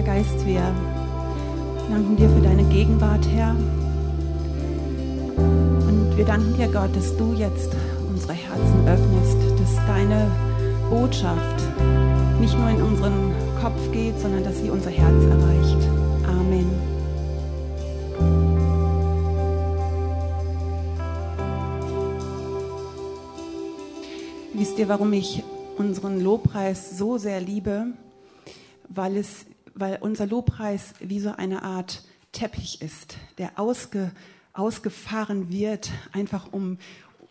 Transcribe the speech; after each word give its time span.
Heiliger 0.00 0.14
Geist, 0.14 0.46
wir 0.46 0.62
danken 1.90 2.16
dir 2.16 2.30
für 2.30 2.40
deine 2.40 2.64
Gegenwart, 2.64 3.26
Herr. 3.34 3.50
Und 5.36 6.16
wir 6.16 6.24
danken 6.24 6.56
dir, 6.56 6.68
Gott, 6.68 6.96
dass 6.96 7.14
du 7.18 7.34
jetzt 7.34 7.68
unsere 8.08 8.32
Herzen 8.32 8.88
öffnest, 8.88 9.60
dass 9.60 9.76
deine 9.86 10.30
Botschaft 10.88 11.62
nicht 12.40 12.58
nur 12.58 12.70
in 12.70 12.80
unseren 12.80 13.34
Kopf 13.60 13.92
geht, 13.92 14.18
sondern 14.18 14.42
dass 14.42 14.58
sie 14.62 14.70
unser 14.70 14.88
Herz 14.88 15.22
erreicht. 15.22 15.88
Amen. 16.26 16.70
Wisst 24.54 24.78
ihr, 24.78 24.88
warum 24.88 25.12
ich 25.12 25.44
unseren 25.76 26.20
Lobpreis 26.22 26.96
so 26.96 27.18
sehr 27.18 27.42
liebe? 27.42 27.88
Weil, 28.88 29.18
es, 29.18 29.44
weil 29.80 29.98
unser 30.00 30.26
Lobpreis 30.26 30.94
wie 31.00 31.20
so 31.20 31.32
eine 31.32 31.62
Art 31.62 32.04
Teppich 32.32 32.80
ist, 32.82 33.16
der 33.38 33.58
ausge, 33.58 34.12
ausgefahren 34.52 35.50
wird, 35.50 35.90
einfach 36.12 36.52
um, 36.52 36.78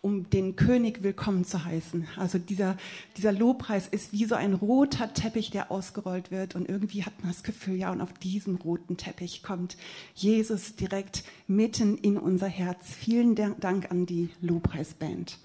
um 0.02 0.30
den 0.30 0.55
König 0.55 1.04
willkommen 1.04 1.45
zu 1.45 1.63
heißen. 1.63 2.07
Also 2.17 2.38
dieser, 2.38 2.77
dieser 3.17 3.31
Lobpreis 3.31 3.88
ist 3.88 4.12
wie 4.12 4.26
so 4.26 4.35
ein 4.35 4.54
roter 4.54 5.13
Teppich, 5.13 5.52
der 5.52 5.71
ausgerollt 5.71 6.31
wird. 6.31 6.55
Und 6.55 6.67
irgendwie 6.67 7.04
hat 7.04 7.20
man 7.21 7.31
das 7.31 7.43
Gefühl, 7.43 7.76
ja, 7.76 7.91
und 7.91 8.02
auf 8.02 8.13
diesem 8.13 8.55
roten 8.55 8.98
Teppich 8.98 9.43
kommt 9.43 9.77
Jesus 10.16 10.76
direkt 10.76 11.23
mitten 11.48 11.98
in 11.98 12.18
unser 12.18 12.48
Herz. 12.48 12.79
Vielen 12.93 13.35
Dank 13.35 13.91
an 13.91 14.05
die 14.05 14.29
Lobpreisband. 14.41 15.38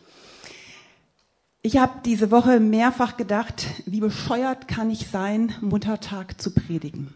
Ich 1.67 1.79
habe 1.79 2.03
diese 2.05 2.31
Woche 2.31 2.61
mehrfach 2.61 3.17
gedacht, 3.17 3.65
wie 3.87 4.01
bescheuert 4.01 4.69
kann 4.69 4.91
ich 4.91 5.09
sein, 5.09 5.55
Muttertag 5.63 6.39
zu 6.39 6.53
predigen. 6.53 7.15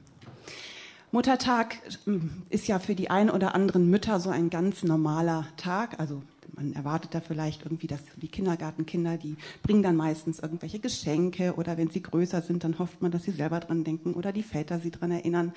Muttertag 1.13 1.77
hm, 2.04 2.30
ist 2.49 2.66
ja 2.66 2.79
für 2.79 2.95
die 2.95 3.10
ein 3.10 3.29
oder 3.29 3.54
anderen 3.54 3.91
Mütter 3.91 4.21
so 4.21 4.30
ein 4.30 4.49
ganz 4.49 4.85
normaler 4.85 5.46
Tag. 5.59 6.01
Also 6.01 6.23
man 6.57 6.73
erwartet 6.73 7.15
da 7.15 7.21
vielleicht 7.21 7.66
irgendwie, 7.66 7.88
dass 7.88 8.01
die 8.16 8.29
Kindergartenkinder, 8.29 9.19
die 9.19 9.37
bringen 9.63 9.82
dann 9.82 9.96
meistens 9.96 10.38
irgendwelche 10.38 10.79
Geschenke 10.79 11.52
oder 11.57 11.76
wenn 11.76 11.91
sie 11.91 12.02
größer 12.02 12.41
sind, 12.41 12.65
dann 12.65 12.79
hofft 12.79 13.02
man, 13.02 13.10
dass 13.10 13.24
sie 13.24 13.32
selber 13.32 13.60
dran 13.60 13.85
denken 13.85 14.15
oder 14.15 14.32
die 14.32 14.43
Väter 14.43 14.80
sie 14.80 14.91
dran 14.91 15.10
erinnern. 15.10 15.52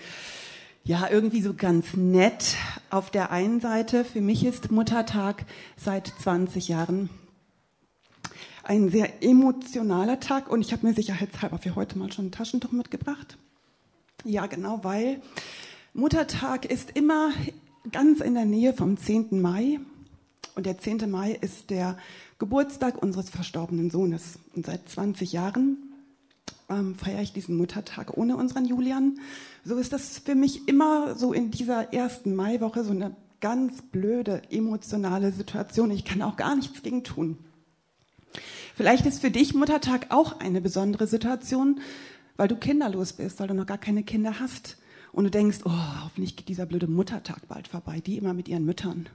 Ja, 0.83 1.07
irgendwie 1.09 1.41
so 1.41 1.53
ganz 1.53 1.95
nett. 1.95 2.57
Auf 2.89 3.09
der 3.09 3.31
einen 3.31 3.61
Seite, 3.61 4.03
für 4.03 4.19
mich 4.19 4.43
ist 4.43 4.69
Muttertag 4.69 5.45
seit 5.77 6.07
20 6.07 6.67
Jahren 6.67 7.09
ein 8.63 8.89
sehr 8.89 9.23
emotionaler 9.23 10.19
Tag 10.19 10.49
und 10.49 10.61
ich 10.61 10.71
habe 10.73 10.85
mir 10.85 10.93
sicherheitshalber 10.93 11.57
für 11.57 11.75
heute 11.75 11.97
mal 11.97 12.11
schon 12.11 12.27
ein 12.27 12.31
Taschentuch 12.31 12.71
mitgebracht. 12.71 13.37
Ja, 14.23 14.45
genau, 14.45 14.83
weil 14.83 15.21
Muttertag 15.93 16.65
ist 16.65 16.91
immer 16.91 17.31
ganz 17.91 18.21
in 18.21 18.35
der 18.35 18.45
Nähe 18.45 18.73
vom 18.73 18.97
10. 18.97 19.41
Mai 19.41 19.79
und 20.55 20.65
der 20.65 20.77
10. 20.77 21.09
Mai 21.09 21.31
ist 21.31 21.69
der 21.69 21.97
Geburtstag 22.37 23.01
unseres 23.01 23.29
verstorbenen 23.29 23.89
Sohnes. 23.89 24.39
Und 24.55 24.65
seit 24.65 24.87
20 24.87 25.31
Jahren 25.31 25.77
ähm, 26.69 26.95
feiere 26.95 27.21
ich 27.21 27.33
diesen 27.33 27.57
Muttertag 27.57 28.17
ohne 28.17 28.37
unseren 28.37 28.65
Julian. 28.65 29.19
So 29.63 29.77
ist 29.77 29.93
das 29.93 30.19
für 30.19 30.35
mich 30.35 30.67
immer 30.67 31.15
so 31.15 31.33
in 31.33 31.51
dieser 31.51 31.93
ersten 31.93 32.35
Maiwoche 32.35 32.83
so 32.83 32.91
eine 32.91 33.15
ganz 33.39 33.81
blöde 33.81 34.43
emotionale 34.51 35.31
Situation. 35.31 35.91
Ich 35.91 36.05
kann 36.05 36.21
auch 36.21 36.35
gar 36.35 36.55
nichts 36.55 36.83
gegen 36.83 37.03
tun. 37.03 37.37
Vielleicht 38.75 39.05
ist 39.05 39.21
für 39.21 39.31
dich 39.31 39.53
Muttertag 39.53 40.07
auch 40.09 40.39
eine 40.39 40.61
besondere 40.61 41.07
Situation, 41.07 41.81
weil 42.37 42.47
du 42.47 42.55
kinderlos 42.55 43.13
bist, 43.13 43.39
weil 43.39 43.47
du 43.47 43.53
noch 43.53 43.65
gar 43.65 43.77
keine 43.77 44.03
Kinder 44.03 44.39
hast. 44.39 44.77
Und 45.11 45.25
du 45.25 45.29
denkst, 45.29 45.59
oh, 45.65 46.03
hoffentlich 46.03 46.37
geht 46.37 46.47
dieser 46.47 46.65
blöde 46.65 46.87
Muttertag 46.87 47.47
bald 47.47 47.67
vorbei, 47.67 47.99
die 47.99 48.17
immer 48.17 48.33
mit 48.33 48.47
ihren 48.47 48.65
Müttern. 48.65 49.09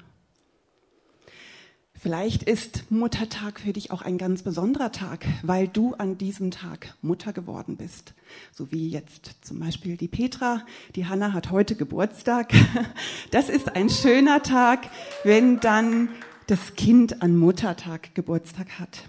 Vielleicht 1.99 2.43
ist 2.43 2.91
Muttertag 2.91 3.59
für 3.59 3.73
dich 3.73 3.91
auch 3.91 4.03
ein 4.03 4.19
ganz 4.19 4.43
besonderer 4.43 4.93
Tag, 4.93 5.25
weil 5.43 5.67
du 5.67 5.95
an 5.95 6.19
diesem 6.19 6.51
Tag 6.51 6.95
Mutter 7.01 7.33
geworden 7.33 7.79
bist. 7.79 8.13
So 8.53 8.71
wie 8.71 8.91
jetzt 8.91 9.37
zum 9.41 9.61
Beispiel 9.61 9.97
die 9.97 10.07
Petra, 10.07 10.67
die 10.95 11.07
Hanna 11.07 11.33
hat 11.33 11.51
heute 11.51 11.75
Geburtstag. 11.75 12.53
Das 13.31 13.49
ist 13.49 13.75
ein 13.75 13.91
schöner 13.91 14.43
Tag, 14.43 14.89
wenn 15.25 15.59
dann 15.59 16.11
das 16.47 16.77
Kind 16.77 17.23
an 17.23 17.37
Muttertag 17.37 18.15
Geburtstag 18.15 18.79
hat. 18.79 19.09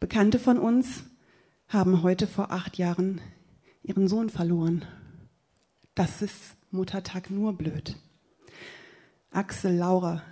Bekannte 0.00 0.38
von 0.38 0.58
uns 0.58 1.04
haben 1.68 2.02
heute 2.02 2.26
vor 2.26 2.50
acht 2.50 2.78
Jahren 2.78 3.20
ihren 3.82 4.08
Sohn 4.08 4.30
verloren. 4.30 4.86
Das 5.94 6.22
ist 6.22 6.56
Muttertag 6.70 7.30
nur 7.30 7.52
blöd. 7.52 7.96
Axel, 9.30 9.76
Laura, 9.76 10.22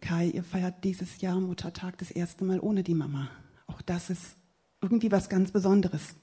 Kai, 0.00 0.28
ihr 0.28 0.44
feiert 0.44 0.82
dieses 0.84 1.20
Jahr 1.20 1.38
Muttertag 1.40 1.98
das 1.98 2.10
erste 2.10 2.44
Mal 2.44 2.60
ohne 2.60 2.82
die 2.82 2.94
Mama. 2.94 3.28
Auch 3.66 3.82
das 3.82 4.08
ist 4.08 4.36
irgendwie 4.80 5.12
was 5.12 5.28
ganz 5.28 5.50
Besonderes. 5.50 6.14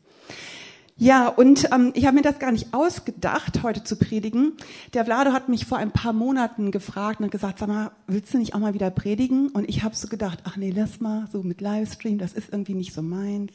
Ja, 0.98 1.28
und 1.28 1.68
ähm, 1.74 1.92
ich 1.94 2.06
habe 2.06 2.16
mir 2.16 2.22
das 2.22 2.40
gar 2.40 2.54
nicht 2.54 2.74
ausgedacht, 2.74 3.64
heute 3.64 3.84
zu 3.84 3.98
predigen. 3.98 4.54
Der 4.94 5.04
Vlado 5.04 5.34
hat 5.34 5.50
mich 5.50 5.66
vor 5.66 5.78
ein 5.78 5.92
paar 5.92 6.14
Monaten 6.14 6.72
gefragt 6.72 7.20
und 7.20 7.32
gesagt, 7.32 7.60
sag 7.60 7.68
mal, 7.68 7.92
willst 8.08 8.34
du 8.34 8.38
nicht 8.38 8.56
auch 8.56 8.60
mal 8.60 8.74
wieder 8.74 8.90
predigen? 8.92 9.50
Und 9.50 9.68
ich 9.68 9.84
habe 9.84 9.94
so 9.94 10.08
gedacht, 10.08 10.40
ach 10.46 10.56
nee, 10.56 10.72
lass 10.74 11.02
mal, 11.02 11.28
so 11.30 11.44
mit 11.44 11.60
Livestream, 11.60 12.18
das 12.18 12.32
ist 12.32 12.54
irgendwie 12.54 12.76
nicht 12.76 12.94
so 12.94 13.02
meins. 13.02 13.52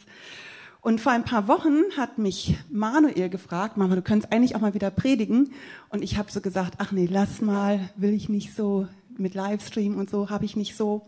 Und 0.83 1.01
vor 1.01 1.13
ein 1.13 1.25
paar 1.25 1.49
Wochen 1.49 1.79
hat 1.97 2.19
mich 2.19 2.59
Manuel 2.71 3.31
gefragt, 3.31 3.79
Mama, 3.79 3.95
du 3.95 4.03
könntest 4.03 4.35
eigentlich 4.35 4.55
auch 4.55 4.61
mal 4.61 4.75
wieder 4.75 4.91
predigen. 4.91 5.53
Und 5.89 6.03
ich 6.03 6.19
habe 6.19 6.31
so 6.31 6.43
gesagt, 6.43 6.75
ach 6.77 6.93
nee, 6.93 7.09
lass 7.11 7.41
mal, 7.41 7.81
will 7.97 8.13
ich 8.13 8.29
nicht 8.29 8.55
so 8.55 8.87
mit 9.17 9.35
Livestream 9.35 9.97
und 9.97 10.11
so, 10.11 10.29
habe 10.29 10.45
ich 10.45 10.57
nicht 10.57 10.77
so. 10.77 11.07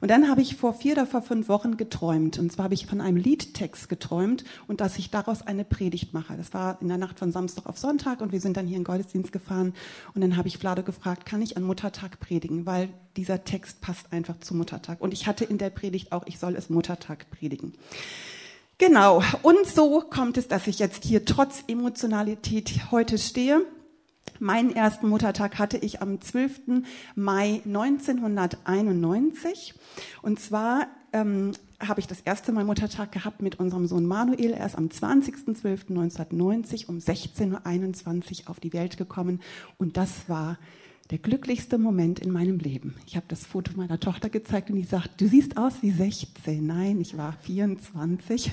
Und 0.00 0.10
dann 0.10 0.28
habe 0.28 0.40
ich 0.40 0.56
vor 0.56 0.72
vier 0.72 0.92
oder 0.92 1.06
vor 1.06 1.22
fünf 1.22 1.48
Wochen 1.48 1.76
geträumt. 1.76 2.38
Und 2.38 2.52
zwar 2.52 2.64
habe 2.64 2.74
ich 2.74 2.86
von 2.86 3.00
einem 3.00 3.16
Liedtext 3.16 3.88
geträumt 3.88 4.44
und 4.66 4.80
dass 4.80 4.98
ich 4.98 5.10
daraus 5.10 5.42
eine 5.42 5.64
Predigt 5.64 6.14
mache. 6.14 6.36
Das 6.36 6.54
war 6.54 6.80
in 6.80 6.88
der 6.88 6.98
Nacht 6.98 7.18
von 7.18 7.32
Samstag 7.32 7.66
auf 7.66 7.78
Sonntag 7.78 8.20
und 8.20 8.32
wir 8.32 8.40
sind 8.40 8.56
dann 8.56 8.66
hier 8.66 8.76
in 8.76 8.84
Gottesdienst 8.84 9.32
gefahren. 9.32 9.74
Und 10.14 10.20
dann 10.20 10.36
habe 10.36 10.48
ich 10.48 10.58
Vlado 10.58 10.82
gefragt, 10.82 11.26
kann 11.26 11.42
ich 11.42 11.56
an 11.56 11.62
Muttertag 11.62 12.20
predigen? 12.20 12.66
Weil 12.66 12.88
dieser 13.16 13.44
Text 13.44 13.80
passt 13.80 14.12
einfach 14.12 14.38
zu 14.40 14.54
Muttertag. 14.54 15.00
Und 15.00 15.12
ich 15.12 15.26
hatte 15.26 15.44
in 15.44 15.58
der 15.58 15.70
Predigt 15.70 16.12
auch, 16.12 16.26
ich 16.26 16.38
soll 16.38 16.54
es 16.54 16.70
Muttertag 16.70 17.30
predigen. 17.30 17.72
Genau. 18.78 19.24
Und 19.42 19.66
so 19.66 20.00
kommt 20.00 20.38
es, 20.38 20.46
dass 20.46 20.68
ich 20.68 20.78
jetzt 20.78 21.02
hier 21.02 21.24
trotz 21.24 21.64
Emotionalität 21.66 22.92
heute 22.92 23.18
stehe. 23.18 23.62
Meinen 24.40 24.74
ersten 24.74 25.08
Muttertag 25.08 25.58
hatte 25.58 25.78
ich 25.78 26.02
am 26.02 26.20
12. 26.20 26.82
Mai 27.14 27.62
1991. 27.64 29.74
Und 30.22 30.40
zwar 30.40 30.88
ähm, 31.12 31.52
habe 31.80 32.00
ich 32.00 32.06
das 32.06 32.20
erste 32.20 32.52
Mal 32.52 32.64
Muttertag 32.64 33.12
gehabt 33.12 33.42
mit 33.42 33.60
unserem 33.60 33.86
Sohn 33.86 34.06
Manuel. 34.06 34.52
Er 34.52 34.66
ist 34.66 34.76
am 34.76 34.86
20.12.1990 34.86 36.88
um 36.88 36.98
16.21 36.98 38.44
Uhr 38.44 38.50
auf 38.50 38.60
die 38.60 38.72
Welt 38.72 38.96
gekommen. 38.96 39.40
Und 39.78 39.96
das 39.96 40.28
war 40.28 40.58
der 41.10 41.18
glücklichste 41.18 41.78
Moment 41.78 42.20
in 42.20 42.30
meinem 42.30 42.58
Leben. 42.58 42.94
Ich 43.06 43.16
habe 43.16 43.26
das 43.28 43.46
Foto 43.46 43.72
meiner 43.76 43.98
Tochter 43.98 44.28
gezeigt 44.28 44.70
und 44.70 44.76
die 44.76 44.84
sagt, 44.84 45.20
du 45.20 45.26
siehst 45.26 45.56
aus 45.56 45.74
wie 45.80 45.90
16. 45.90 46.66
Nein, 46.66 47.00
ich 47.00 47.16
war 47.16 47.32
24. 47.44 48.52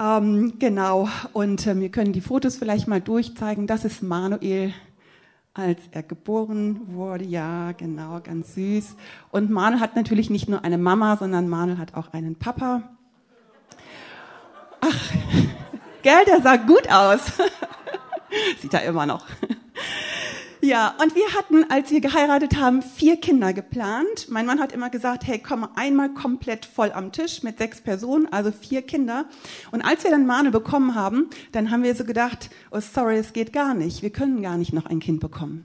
Ähm, 0.00 0.54
genau, 0.58 1.10
und 1.34 1.66
äh, 1.66 1.78
wir 1.78 1.90
können 1.90 2.14
die 2.14 2.22
Fotos 2.22 2.56
vielleicht 2.56 2.88
mal 2.88 3.02
durchzeigen. 3.02 3.66
Das 3.66 3.84
ist 3.84 4.02
Manuel, 4.02 4.72
als 5.52 5.78
er 5.90 6.02
geboren 6.02 6.80
wurde. 6.86 7.26
Ja, 7.26 7.72
genau, 7.72 8.18
ganz 8.20 8.54
süß. 8.54 8.96
Und 9.30 9.50
Manuel 9.50 9.80
hat 9.80 9.96
natürlich 9.96 10.30
nicht 10.30 10.48
nur 10.48 10.64
eine 10.64 10.78
Mama, 10.78 11.18
sondern 11.18 11.50
Manuel 11.50 11.76
hat 11.76 11.94
auch 11.94 12.14
einen 12.14 12.36
Papa. 12.36 12.82
Ach, 14.80 15.12
gell, 16.02 16.24
der 16.26 16.40
sah 16.40 16.56
gut 16.56 16.90
aus. 16.90 17.20
Sieht 18.62 18.72
er 18.72 18.84
immer 18.84 19.04
noch. 19.04 19.26
Ja, 20.62 20.94
und 21.02 21.14
wir 21.14 21.32
hatten, 21.34 21.70
als 21.70 21.90
wir 21.90 22.02
geheiratet 22.02 22.58
haben, 22.58 22.82
vier 22.82 23.16
Kinder 23.16 23.54
geplant. 23.54 24.26
Mein 24.28 24.44
Mann 24.44 24.60
hat 24.60 24.72
immer 24.72 24.90
gesagt, 24.90 25.26
hey, 25.26 25.38
komm 25.38 25.66
einmal 25.74 26.12
komplett 26.12 26.66
voll 26.66 26.92
am 26.92 27.12
Tisch 27.12 27.42
mit 27.42 27.56
sechs 27.56 27.80
Personen, 27.80 28.30
also 28.30 28.52
vier 28.52 28.82
Kinder. 28.82 29.24
Und 29.72 29.80
als 29.80 30.04
wir 30.04 30.10
dann 30.10 30.26
Mane 30.26 30.50
bekommen 30.50 30.94
haben, 30.94 31.30
dann 31.52 31.70
haben 31.70 31.82
wir 31.82 31.94
so 31.94 32.04
gedacht, 32.04 32.50
oh 32.72 32.80
sorry, 32.80 33.16
es 33.16 33.32
geht 33.32 33.54
gar 33.54 33.72
nicht. 33.72 34.02
Wir 34.02 34.10
können 34.10 34.42
gar 34.42 34.58
nicht 34.58 34.74
noch 34.74 34.84
ein 34.84 35.00
Kind 35.00 35.20
bekommen. 35.20 35.64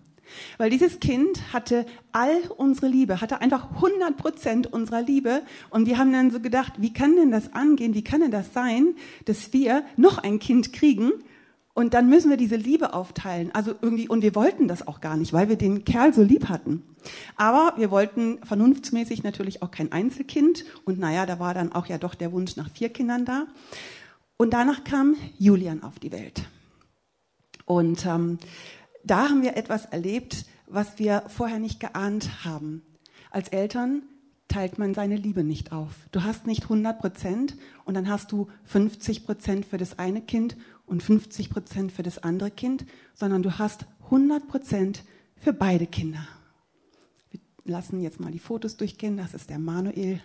Weil 0.57 0.69
dieses 0.69 1.01
Kind 1.01 1.51
hatte 1.51 1.85
all 2.13 2.39
unsere 2.55 2.87
Liebe, 2.87 3.19
hatte 3.19 3.41
einfach 3.41 3.71
100 3.75 4.15
Prozent 4.15 4.71
unserer 4.71 5.01
Liebe. 5.01 5.41
Und 5.71 5.87
wir 5.87 5.97
haben 5.97 6.13
dann 6.13 6.31
so 6.31 6.39
gedacht, 6.39 6.73
wie 6.77 6.93
kann 6.93 7.17
denn 7.17 7.31
das 7.31 7.53
angehen? 7.53 7.95
Wie 7.95 8.03
kann 8.03 8.21
denn 8.21 8.31
das 8.31 8.53
sein, 8.53 8.95
dass 9.25 9.51
wir 9.51 9.83
noch 9.97 10.19
ein 10.19 10.39
Kind 10.39 10.71
kriegen? 10.71 11.11
Und 11.75 11.93
dann 11.93 12.07
müssen 12.07 12.29
wir 12.29 12.37
diese 12.37 12.55
Liebe 12.55 12.93
aufteilen. 12.93 13.53
Also 13.53 13.75
irgendwie, 13.81 14.07
und 14.07 14.21
wir 14.21 14.33
wollten 14.33 14.69
das 14.69 14.87
auch 14.87 15.01
gar 15.01 15.17
nicht, 15.17 15.33
weil 15.33 15.49
wir 15.49 15.57
den 15.57 15.83
Kerl 15.83 16.13
so 16.13 16.23
lieb 16.23 16.47
hatten. 16.47 16.83
Aber 17.35 17.73
wir 17.75 17.91
wollten 17.91 18.39
vernunftsmäßig 18.45 19.23
natürlich 19.23 19.61
auch 19.61 19.71
kein 19.71 19.91
Einzelkind. 19.91 20.63
Und 20.85 20.99
naja, 20.99 21.25
da 21.25 21.37
war 21.37 21.53
dann 21.53 21.73
auch 21.73 21.87
ja 21.87 21.97
doch 21.97 22.15
der 22.15 22.31
Wunsch 22.31 22.55
nach 22.55 22.69
vier 22.69 22.87
Kindern 22.87 23.25
da. 23.25 23.47
Und 24.37 24.53
danach 24.53 24.85
kam 24.85 25.17
Julian 25.37 25.83
auf 25.83 25.99
die 25.99 26.13
Welt. 26.13 26.47
Und 27.65 28.05
ähm, 28.05 28.37
da 29.03 29.27
haben 29.27 29.41
wir 29.41 29.57
etwas 29.57 29.83
erlebt, 29.85 30.45
was 30.67 30.97
wir 30.97 31.23
vorher 31.27 31.59
nicht 31.59 31.81
geahnt 31.81 32.45
haben. 32.45 32.83
Als 33.31 33.49
Eltern 33.49 34.03
teilt 34.47 34.79
man 34.79 34.93
seine 34.93 35.17
Liebe 35.17 35.43
nicht 35.43 35.73
auf. 35.73 35.91
Du 36.13 36.23
hast 36.23 36.47
nicht 36.47 36.63
100 36.63 36.99
Prozent 36.99 37.57
und 37.83 37.95
dann 37.95 38.07
hast 38.07 38.31
du 38.31 38.47
50 38.63 39.25
Prozent 39.25 39.65
für 39.65 39.77
das 39.77 39.99
eine 39.99 40.21
Kind 40.21 40.55
und 40.85 41.03
50 41.03 41.49
Prozent 41.49 41.91
für 41.91 42.03
das 42.03 42.19
andere 42.19 42.51
Kind, 42.51 42.85
sondern 43.13 43.43
du 43.43 43.57
hast 43.57 43.85
100 44.05 44.47
Prozent 44.47 45.03
für 45.37 45.53
beide 45.53 45.87
Kinder. 45.87 46.27
Wir 47.31 47.39
lassen 47.63 48.01
jetzt 48.01 48.19
mal 48.19 48.31
die 48.31 48.39
Fotos 48.39 48.77
durchgehen. 48.77 49.17
Das 49.17 49.33
ist 49.33 49.49
der 49.49 49.59
Manuel 49.59 50.21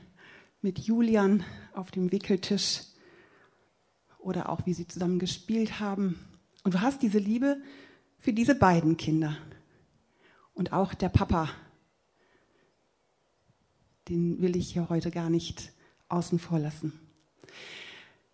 mit 0.62 0.78
Julian 0.78 1.42
auf 1.72 1.90
dem 1.90 2.12
Wickeltisch 2.12 2.82
oder 4.18 4.50
auch 4.50 4.66
wie 4.66 4.74
sie 4.74 4.86
zusammen 4.86 5.18
gespielt 5.18 5.80
haben. 5.80 6.18
Und 6.62 6.74
du 6.74 6.80
hast 6.80 7.02
diese 7.02 7.18
Liebe 7.18 7.56
für 8.18 8.32
diese 8.32 8.54
beiden 8.54 8.96
Kinder. 8.96 9.36
Und 10.52 10.72
auch 10.74 10.92
der 10.92 11.08
Papa, 11.08 11.48
den 14.08 14.42
will 14.42 14.56
ich 14.56 14.72
hier 14.72 14.90
heute 14.90 15.10
gar 15.10 15.30
nicht 15.30 15.72
außen 16.08 16.38
vor 16.38 16.58
lassen. 16.58 16.92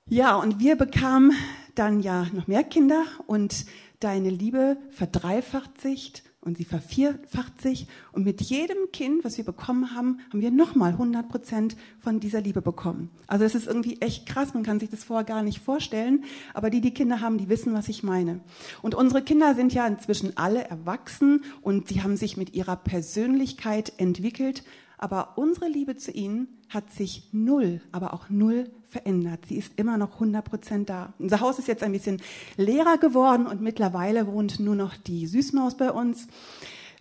Ja, 0.08 0.36
und 0.36 0.58
wir 0.58 0.76
bekamen 0.76 1.32
dann 1.78 2.00
ja 2.00 2.26
noch 2.32 2.46
mehr 2.46 2.64
Kinder 2.64 3.04
und 3.26 3.66
deine 4.00 4.30
Liebe 4.30 4.76
verdreifacht 4.90 5.80
sich 5.80 6.22
und 6.46 6.56
sie 6.56 6.64
vervierfacht 6.64 7.60
sich. 7.60 7.88
Und 8.12 8.24
mit 8.24 8.40
jedem 8.40 8.92
Kind, 8.92 9.24
was 9.24 9.36
wir 9.36 9.44
bekommen 9.44 9.94
haben, 9.94 10.20
haben 10.30 10.40
wir 10.40 10.52
nochmal 10.52 10.92
100 10.92 11.28
Prozent 11.28 11.76
von 11.98 12.20
dieser 12.20 12.40
Liebe 12.40 12.62
bekommen. 12.62 13.10
Also 13.26 13.44
es 13.44 13.56
ist 13.56 13.66
irgendwie 13.66 14.00
echt 14.00 14.26
krass, 14.26 14.54
man 14.54 14.62
kann 14.62 14.78
sich 14.78 14.88
das 14.88 15.02
vorher 15.02 15.24
gar 15.24 15.42
nicht 15.42 15.58
vorstellen. 15.58 16.24
Aber 16.54 16.70
die, 16.70 16.80
die 16.80 16.94
Kinder 16.94 17.20
haben, 17.20 17.36
die 17.36 17.48
wissen, 17.48 17.74
was 17.74 17.88
ich 17.88 18.04
meine. 18.04 18.40
Und 18.80 18.94
unsere 18.94 19.22
Kinder 19.22 19.56
sind 19.56 19.74
ja 19.74 19.86
inzwischen 19.86 20.36
alle 20.36 20.64
erwachsen 20.64 21.42
und 21.62 21.88
sie 21.88 22.02
haben 22.02 22.16
sich 22.16 22.36
mit 22.36 22.54
ihrer 22.54 22.76
Persönlichkeit 22.76 23.92
entwickelt. 23.96 24.62
Aber 24.98 25.36
unsere 25.36 25.68
Liebe 25.68 25.96
zu 25.96 26.12
ihnen 26.12 26.55
hat 26.68 26.90
sich 26.92 27.28
null, 27.32 27.80
aber 27.92 28.12
auch 28.12 28.28
null 28.28 28.70
verändert. 28.88 29.46
Sie 29.48 29.56
ist 29.56 29.72
immer 29.76 29.98
noch 29.98 30.14
100 30.14 30.44
Prozent 30.44 30.88
da. 30.88 31.14
Unser 31.18 31.40
Haus 31.40 31.58
ist 31.58 31.68
jetzt 31.68 31.82
ein 31.82 31.92
bisschen 31.92 32.20
leerer 32.56 32.98
geworden 32.98 33.46
und 33.46 33.60
mittlerweile 33.60 34.26
wohnt 34.26 34.60
nur 34.60 34.74
noch 34.74 34.96
die 34.96 35.26
Süßmaus 35.26 35.76
bei 35.76 35.90
uns. 35.90 36.28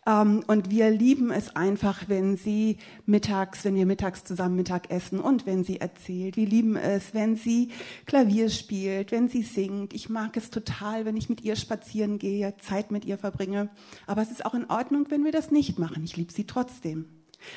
Ähm, 0.06 0.44
und 0.48 0.70
wir 0.70 0.92
lieben 0.92 1.32
es 1.32 1.56
einfach, 1.56 2.08
wenn 2.08 2.38
sie 2.38 2.78
mittags, 3.06 3.66
wenn 3.66 3.76
wir 3.76 3.86
mittags 3.86 4.24
zusammen 4.24 4.56
Mittag 4.56 4.92
essen 4.92 5.20
und 5.20 5.46
wenn 5.46 5.64
sie 5.64 5.82
erzählt. 5.82 6.38
Wir 6.38 6.46
lieben 6.46 6.76
es, 6.76 7.14
wenn 7.14 7.36
sie 7.36 7.70
Klavier 8.06 8.50
spielt, 8.50 9.12
wenn 9.12 9.30
sie 9.30 9.42
singt. 9.42 9.94
Ich 9.94 10.10
mag 10.10 10.38
es 10.38 10.52
total, 10.52 11.06
wenn 11.06 11.18
ich 11.18 11.30
mit 11.30 11.42
ihr 11.42 11.56
spazieren 11.56 12.20
gehe, 12.20 12.56
Zeit 12.58 12.92
mit 12.92 13.06
ihr 13.06 13.18
verbringe. 13.18 13.70
Aber 14.06 14.22
es 14.22 14.32
ist 14.32 14.46
auch 14.46 14.54
in 14.54 14.70
Ordnung, 14.70 15.08
wenn 15.10 15.24
wir 15.24 15.32
das 15.32 15.52
nicht 15.52 15.80
machen. 15.80 16.04
Ich 16.04 16.18
liebe 16.18 16.32
sie 16.32 16.46
trotzdem. 16.46 17.06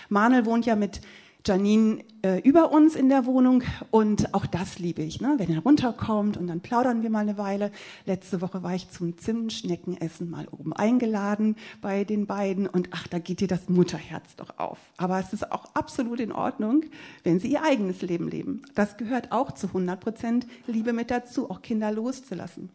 Manuel 0.09 0.47
wohnt 0.47 0.67
ja 0.67 0.77
mit 0.77 1.01
Janine 1.46 2.05
äh, 2.23 2.40
über 2.40 2.73
uns 2.73 2.96
in 2.96 3.08
der 3.08 3.25
Wohnung 3.25 3.62
und 3.90 4.35
auch 4.35 4.44
das 4.44 4.79
liebe 4.79 5.02
ich, 5.02 5.20
ne? 5.20 5.35
wenn 5.38 5.50
er 5.52 5.61
runterkommt 5.61 6.37
und 6.37 6.49
dann 6.49 6.61
plaudern 6.61 7.02
wir 7.02 7.11
mal 7.11 7.20
eine 7.20 7.38
Weile. 7.38 7.70
Letzte 8.06 8.40
Woche 8.40 8.62
war 8.62 8.75
ich 8.75 8.90
zum 8.90 9.17
Zimtschneckenessen 9.17 10.29
mal 10.29 10.49
oben 10.49 10.73
eingeladen 10.73 11.56
bei 11.81 12.05
den 12.05 12.26
beiden 12.26 12.67
und 12.67 12.88
ach, 12.90 13.06
da 13.06 13.19
geht 13.19 13.40
dir 13.40 13.49
das 13.49 13.69
Mutterherz 13.69 14.35
doch 14.37 14.58
auf. 14.58 14.79
Aber 14.96 15.19
es 15.20 15.32
ist 15.32 15.50
auch 15.50 15.75
absolut 15.75 16.20
in 16.20 16.32
Ordnung, 16.32 16.85
wenn 17.23 17.38
sie 17.38 17.52
ihr 17.52 17.62
eigenes 17.62 18.02
Leben 18.02 18.29
leben. 18.29 18.62
Das 18.75 18.96
gehört 18.96 19.32
auch 19.32 19.52
zu 19.52 19.69
100 19.69 20.00
Prozent 20.00 20.46
Liebe 20.67 20.93
mit 20.93 21.11
dazu, 21.11 21.50
auch 21.50 21.62
Kinder 21.62 21.93
loszulassen. 21.93 22.70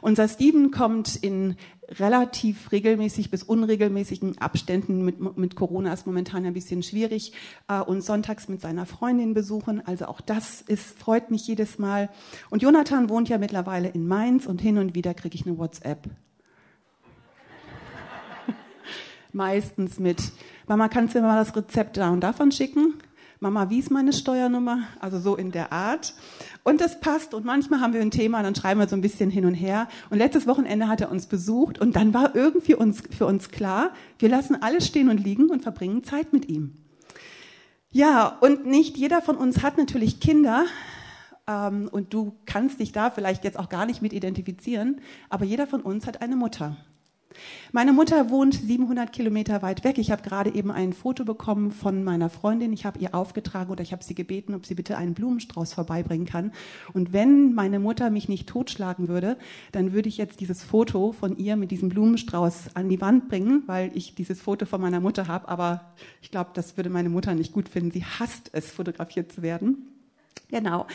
Unser 0.00 0.28
Steven 0.28 0.70
kommt 0.70 1.16
in 1.16 1.56
relativ 1.90 2.70
regelmäßig 2.72 3.30
bis 3.30 3.42
unregelmäßigen 3.42 4.38
Abständen. 4.38 5.04
Mit, 5.04 5.36
mit 5.36 5.56
Corona 5.56 5.92
ist 5.92 6.06
momentan 6.06 6.44
ein 6.44 6.52
bisschen 6.52 6.82
schwierig. 6.82 7.32
Äh, 7.68 7.80
und 7.80 8.02
sonntags 8.02 8.48
mit 8.48 8.60
seiner 8.60 8.86
Freundin 8.86 9.34
besuchen. 9.34 9.84
Also 9.86 10.06
auch 10.06 10.20
das 10.20 10.60
ist, 10.60 10.98
freut 10.98 11.30
mich 11.30 11.46
jedes 11.46 11.78
Mal. 11.78 12.10
Und 12.50 12.62
Jonathan 12.62 13.08
wohnt 13.08 13.28
ja 13.28 13.38
mittlerweile 13.38 13.88
in 13.88 14.06
Mainz 14.06 14.46
und 14.46 14.60
hin 14.60 14.78
und 14.78 14.94
wieder 14.94 15.14
kriege 15.14 15.34
ich 15.34 15.46
eine 15.46 15.58
WhatsApp. 15.58 16.08
Meistens 19.32 19.98
mit, 19.98 20.22
Mama, 20.66 20.88
kannst 20.88 21.14
du 21.14 21.20
mir 21.20 21.26
mal 21.26 21.42
das 21.42 21.56
Rezept 21.56 21.96
da 21.96 22.10
und 22.10 22.20
davon 22.20 22.52
schicken? 22.52 22.94
Mama, 23.40 23.70
wie 23.70 23.78
ist 23.78 23.92
meine 23.92 24.12
Steuernummer? 24.12 24.80
Also 24.98 25.20
so 25.20 25.36
in 25.36 25.52
der 25.52 25.72
Art. 25.72 26.14
Und 26.64 26.80
das 26.80 26.98
passt. 26.98 27.34
Und 27.34 27.44
manchmal 27.44 27.80
haben 27.80 27.92
wir 27.92 28.00
ein 28.00 28.10
Thema, 28.10 28.42
dann 28.42 28.56
schreiben 28.56 28.80
wir 28.80 28.88
so 28.88 28.96
ein 28.96 29.00
bisschen 29.00 29.30
hin 29.30 29.44
und 29.44 29.54
her. 29.54 29.86
Und 30.10 30.18
letztes 30.18 30.48
Wochenende 30.48 30.88
hat 30.88 31.00
er 31.00 31.10
uns 31.10 31.26
besucht 31.26 31.78
und 31.78 31.94
dann 31.94 32.12
war 32.12 32.34
irgendwie 32.34 32.74
uns, 32.74 33.02
für 33.16 33.26
uns 33.26 33.50
klar, 33.50 33.92
wir 34.18 34.28
lassen 34.28 34.60
alles 34.60 34.88
stehen 34.88 35.08
und 35.08 35.18
liegen 35.18 35.50
und 35.50 35.62
verbringen 35.62 36.02
Zeit 36.02 36.32
mit 36.32 36.48
ihm. 36.48 36.74
Ja, 37.90 38.26
und 38.40 38.66
nicht 38.66 38.96
jeder 38.96 39.22
von 39.22 39.36
uns 39.36 39.62
hat 39.62 39.78
natürlich 39.78 40.18
Kinder. 40.18 40.64
Ähm, 41.46 41.88
und 41.92 42.12
du 42.12 42.36
kannst 42.44 42.80
dich 42.80 42.90
da 42.90 43.10
vielleicht 43.10 43.44
jetzt 43.44 43.58
auch 43.58 43.68
gar 43.68 43.86
nicht 43.86 44.02
mit 44.02 44.12
identifizieren. 44.12 45.00
Aber 45.30 45.44
jeder 45.44 45.68
von 45.68 45.80
uns 45.80 46.08
hat 46.08 46.22
eine 46.22 46.34
Mutter. 46.34 46.76
Meine 47.72 47.92
Mutter 47.92 48.30
wohnt 48.30 48.54
700 48.54 49.12
Kilometer 49.12 49.62
weit 49.62 49.84
weg. 49.84 49.98
Ich 49.98 50.10
habe 50.10 50.22
gerade 50.22 50.54
eben 50.54 50.70
ein 50.70 50.92
Foto 50.92 51.24
bekommen 51.24 51.70
von 51.70 52.02
meiner 52.02 52.30
Freundin. 52.30 52.72
Ich 52.72 52.86
habe 52.86 52.98
ihr 52.98 53.14
aufgetragen 53.14 53.70
oder 53.70 53.82
ich 53.82 53.92
habe 53.92 54.02
sie 54.02 54.14
gebeten, 54.14 54.54
ob 54.54 54.64
sie 54.64 54.74
bitte 54.74 54.96
einen 54.96 55.14
Blumenstrauß 55.14 55.74
vorbeibringen 55.74 56.26
kann. 56.26 56.52
Und 56.94 57.12
wenn 57.12 57.54
meine 57.54 57.78
Mutter 57.78 58.10
mich 58.10 58.28
nicht 58.28 58.48
totschlagen 58.48 59.08
würde, 59.08 59.36
dann 59.72 59.92
würde 59.92 60.08
ich 60.08 60.16
jetzt 60.16 60.40
dieses 60.40 60.62
Foto 60.62 61.12
von 61.12 61.36
ihr 61.36 61.56
mit 61.56 61.70
diesem 61.70 61.90
Blumenstrauß 61.90 62.74
an 62.74 62.88
die 62.88 63.00
Wand 63.00 63.28
bringen, 63.28 63.62
weil 63.66 63.90
ich 63.94 64.14
dieses 64.14 64.40
Foto 64.40 64.64
von 64.66 64.80
meiner 64.80 65.00
Mutter 65.00 65.28
habe. 65.28 65.48
Aber 65.48 65.94
ich 66.22 66.30
glaube, 66.30 66.50
das 66.54 66.76
würde 66.76 66.90
meine 66.90 67.10
Mutter 67.10 67.34
nicht 67.34 67.52
gut 67.52 67.68
finden. 67.68 67.90
Sie 67.90 68.04
hasst 68.04 68.50
es, 68.52 68.70
fotografiert 68.70 69.30
zu 69.32 69.42
werden. 69.42 69.88
Genau. 70.50 70.86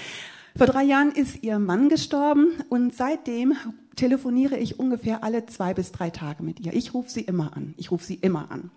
Vor 0.56 0.68
drei 0.68 0.84
Jahren 0.84 1.12
ist 1.12 1.44
ihr 1.44 1.58
Mann 1.58 1.90
gestorben 1.90 2.48
und 2.70 2.94
seitdem 2.94 3.56
telefoniere 3.96 4.58
ich 4.58 4.80
ungefähr 4.80 5.24
alle 5.24 5.46
zwei 5.46 5.74
bis 5.74 5.92
drei 5.92 6.10
Tage 6.10 6.44
mit 6.44 6.60
ihr. 6.60 6.74
Ich 6.74 6.94
rufe 6.94 7.10
sie 7.10 7.22
immer 7.22 7.56
an. 7.56 7.74
Ich 7.78 7.92
rufe 7.92 8.06
sie 8.06 8.16
immer 8.16 8.52
an. 8.52 8.72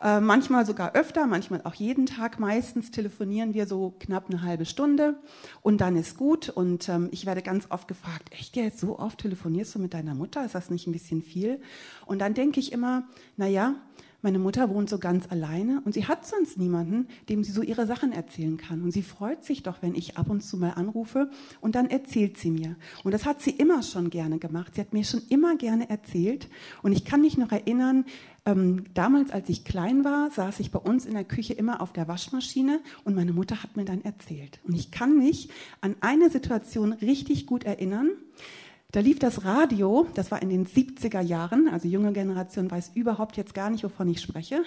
Äh, 0.00 0.20
manchmal 0.20 0.66
sogar 0.66 0.94
öfter, 0.94 1.26
manchmal 1.26 1.62
auch 1.64 1.74
jeden 1.74 2.06
Tag. 2.06 2.38
Meistens 2.38 2.90
telefonieren 2.90 3.54
wir 3.54 3.66
so 3.66 3.94
knapp 3.98 4.28
eine 4.28 4.42
halbe 4.42 4.66
Stunde 4.66 5.16
und 5.62 5.80
dann 5.80 5.96
ist 5.96 6.16
gut. 6.16 6.48
Und 6.50 6.88
ähm, 6.88 7.08
ich 7.12 7.24
werde 7.24 7.42
ganz 7.42 7.66
oft 7.70 7.88
gefragt, 7.88 8.30
echt 8.32 8.56
jetzt 8.56 8.78
so 8.78 8.98
oft 8.98 9.18
telefonierst 9.18 9.74
du 9.74 9.78
mit 9.78 9.94
deiner 9.94 10.14
Mutter? 10.14 10.44
Ist 10.44 10.54
das 10.54 10.70
nicht 10.70 10.86
ein 10.86 10.92
bisschen 10.92 11.22
viel? 11.22 11.60
Und 12.04 12.18
dann 12.20 12.34
denke 12.34 12.60
ich 12.60 12.72
immer, 12.72 13.08
na 13.36 13.46
ja, 13.46 13.74
meine 14.26 14.40
Mutter 14.40 14.70
wohnt 14.70 14.90
so 14.90 14.98
ganz 14.98 15.30
alleine 15.30 15.80
und 15.84 15.94
sie 15.94 16.08
hat 16.08 16.26
sonst 16.26 16.58
niemanden, 16.58 17.06
dem 17.28 17.44
sie 17.44 17.52
so 17.52 17.62
ihre 17.62 17.86
Sachen 17.86 18.10
erzählen 18.10 18.56
kann. 18.56 18.82
Und 18.82 18.90
sie 18.90 19.02
freut 19.02 19.44
sich 19.44 19.62
doch, 19.62 19.82
wenn 19.82 19.94
ich 19.94 20.18
ab 20.18 20.28
und 20.28 20.40
zu 20.40 20.56
mal 20.56 20.70
anrufe 20.70 21.30
und 21.60 21.76
dann 21.76 21.88
erzählt 21.88 22.36
sie 22.36 22.50
mir. 22.50 22.74
Und 23.04 23.12
das 23.12 23.24
hat 23.24 23.40
sie 23.40 23.52
immer 23.52 23.84
schon 23.84 24.10
gerne 24.10 24.40
gemacht. 24.40 24.74
Sie 24.74 24.80
hat 24.80 24.92
mir 24.92 25.04
schon 25.04 25.22
immer 25.28 25.54
gerne 25.54 25.88
erzählt. 25.88 26.48
Und 26.82 26.90
ich 26.90 27.04
kann 27.04 27.20
mich 27.20 27.38
noch 27.38 27.52
erinnern, 27.52 28.04
ähm, 28.46 28.82
damals, 28.94 29.30
als 29.30 29.48
ich 29.48 29.64
klein 29.64 30.02
war, 30.02 30.28
saß 30.32 30.58
ich 30.58 30.72
bei 30.72 30.80
uns 30.80 31.06
in 31.06 31.14
der 31.14 31.22
Küche 31.22 31.52
immer 31.52 31.80
auf 31.80 31.92
der 31.92 32.08
Waschmaschine 32.08 32.80
und 33.04 33.14
meine 33.14 33.32
Mutter 33.32 33.62
hat 33.62 33.76
mir 33.76 33.84
dann 33.84 34.02
erzählt. 34.02 34.58
Und 34.64 34.74
ich 34.74 34.90
kann 34.90 35.18
mich 35.18 35.50
an 35.80 35.94
eine 36.00 36.30
Situation 36.30 36.92
richtig 36.94 37.46
gut 37.46 37.62
erinnern. 37.62 38.10
Da 38.92 39.00
lief 39.00 39.18
das 39.18 39.44
Radio, 39.44 40.06
das 40.14 40.30
war 40.30 40.40
in 40.40 40.48
den 40.48 40.66
70er 40.66 41.20
Jahren, 41.20 41.68
also 41.68 41.88
junge 41.88 42.12
Generation 42.12 42.70
weiß 42.70 42.92
überhaupt 42.94 43.36
jetzt 43.36 43.52
gar 43.52 43.68
nicht, 43.68 43.84
wovon 43.84 44.08
ich 44.08 44.20
spreche. 44.20 44.62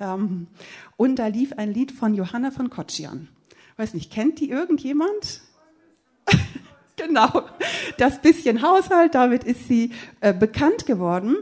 Ähm, 0.00 0.46
und 0.96 1.16
da 1.16 1.26
lief 1.26 1.52
ein 1.52 1.72
Lied 1.72 1.92
von 1.92 2.14
Johanna 2.14 2.50
von 2.50 2.70
Kotschian. 2.70 3.28
Weiß 3.76 3.94
nicht, 3.94 4.10
kennt 4.10 4.40
die 4.40 4.50
irgendjemand? 4.50 5.42
genau, 6.96 7.42
das 7.98 8.20
bisschen 8.20 8.62
Haushalt, 8.62 9.14
damit 9.14 9.44
ist 9.44 9.68
sie 9.68 9.92
äh, 10.20 10.32
bekannt 10.32 10.86
geworden. 10.86 11.36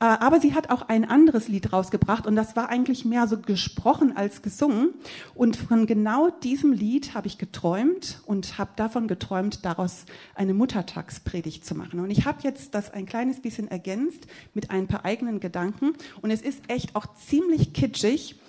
Äh, 0.00 0.04
aber 0.04 0.40
sie 0.40 0.54
hat 0.54 0.70
auch 0.70 0.88
ein 0.88 1.04
anderes 1.04 1.48
Lied 1.48 1.72
rausgebracht 1.72 2.26
und 2.26 2.34
das 2.34 2.56
war 2.56 2.70
eigentlich 2.70 3.04
mehr 3.04 3.28
so 3.28 3.38
gesprochen 3.38 4.16
als 4.16 4.40
gesungen. 4.40 4.94
Und 5.34 5.56
von 5.56 5.86
genau 5.86 6.30
diesem 6.30 6.72
Lied 6.72 7.14
habe 7.14 7.26
ich 7.26 7.36
geträumt 7.36 8.20
und 8.24 8.56
habe 8.56 8.70
davon 8.76 9.08
geträumt, 9.08 9.64
daraus 9.64 10.06
eine 10.34 10.54
Muttertagspredigt 10.54 11.66
zu 11.66 11.74
machen. 11.74 12.00
Und 12.00 12.10
ich 12.10 12.24
habe 12.24 12.38
jetzt 12.42 12.74
das 12.74 12.90
ein 12.90 13.04
kleines 13.04 13.40
bisschen 13.40 13.68
ergänzt 13.68 14.26
mit 14.54 14.70
ein 14.70 14.88
paar 14.88 15.04
eigenen 15.04 15.38
Gedanken. 15.38 15.92
Und 16.22 16.30
es 16.30 16.40
ist 16.40 16.62
echt 16.68 16.96
auch 16.96 17.14
ziemlich 17.14 17.74
kitschig, 17.74 18.40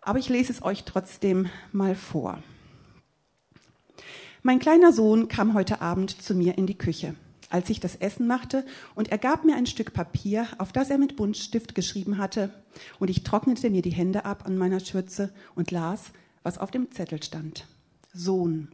aber 0.00 0.18
ich 0.18 0.30
lese 0.30 0.52
es 0.52 0.62
euch 0.62 0.84
trotzdem 0.84 1.50
mal 1.72 1.94
vor. 1.94 2.38
Mein 4.42 4.60
kleiner 4.60 4.92
Sohn 4.92 5.28
kam 5.28 5.54
heute 5.54 5.82
Abend 5.82 6.22
zu 6.22 6.34
mir 6.34 6.56
in 6.56 6.66
die 6.66 6.78
Küche 6.78 7.16
als 7.50 7.70
ich 7.70 7.80
das 7.80 7.96
Essen 7.96 8.26
machte, 8.26 8.64
und 8.94 9.10
er 9.10 9.18
gab 9.18 9.44
mir 9.44 9.56
ein 9.56 9.66
Stück 9.66 9.92
Papier, 9.92 10.46
auf 10.58 10.72
das 10.72 10.90
er 10.90 10.98
mit 10.98 11.16
Buntstift 11.16 11.74
geschrieben 11.74 12.18
hatte, 12.18 12.50
und 12.98 13.08
ich 13.08 13.22
trocknete 13.22 13.70
mir 13.70 13.82
die 13.82 13.90
Hände 13.90 14.24
ab 14.24 14.46
an 14.46 14.58
meiner 14.58 14.80
Schürze 14.80 15.32
und 15.54 15.70
las, 15.70 16.12
was 16.42 16.58
auf 16.58 16.70
dem 16.70 16.90
Zettel 16.90 17.22
stand. 17.22 17.66
Sohn. 18.12 18.68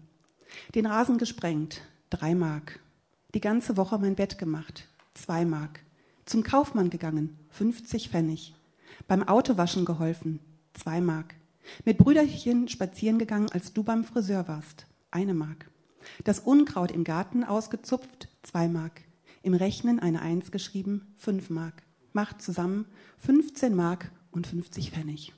Den 0.75 0.87
Rasen 0.87 1.19
gesprengt, 1.19 1.81
drei 2.11 2.35
Mark. 2.35 2.81
Die 3.35 3.41
ganze 3.41 3.76
Woche 3.76 3.99
mein 3.99 4.14
Bett 4.14 4.38
gemacht, 4.38 4.87
2 5.14 5.47
Mark. 5.47 5.81
Zum 6.26 6.43
Kaufmann 6.43 6.91
gegangen, 6.91 7.38
50 7.50 8.11
Pfennig. 8.11 8.55
Beim 9.09 9.26
Autowaschen 9.26 9.85
geholfen, 9.85 10.41
2 10.75 11.00
Mark. 11.00 11.35
Mit 11.85 11.99
Brüderchen 11.99 12.69
spazieren 12.69 13.19
gegangen, 13.19 13.49
als 13.50 13.73
du 13.73 13.83
beim 13.83 14.05
Friseur 14.05 14.49
warst, 14.49 14.87
eine 15.11 15.35
Mark. 15.35 15.71
Das 16.25 16.41
Unkraut 16.41 16.91
im 16.91 17.05
Garten 17.05 17.45
ausgezupft, 17.45 18.29
2 18.42 18.68
Mark. 18.68 19.02
Im 19.42 19.54
Rechnen 19.54 19.99
eine 19.99 20.22
Eins 20.22 20.50
geschrieben, 20.50 21.14
5 21.18 21.50
Mark. 21.50 21.82
Macht 22.12 22.42
zusammen 22.42 22.87
15 23.18 23.75
Mark 23.75 24.11
und 24.30 24.46
50 24.46 24.90
Pfennig. 24.90 25.32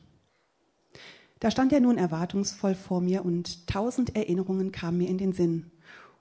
Da 1.40 1.50
stand 1.50 1.72
er 1.72 1.80
nun 1.80 1.98
erwartungsvoll 1.98 2.74
vor 2.74 3.00
mir 3.00 3.24
und 3.24 3.66
tausend 3.66 4.16
Erinnerungen 4.16 4.72
kamen 4.72 4.98
mir 4.98 5.08
in 5.08 5.18
den 5.18 5.32
Sinn. 5.32 5.70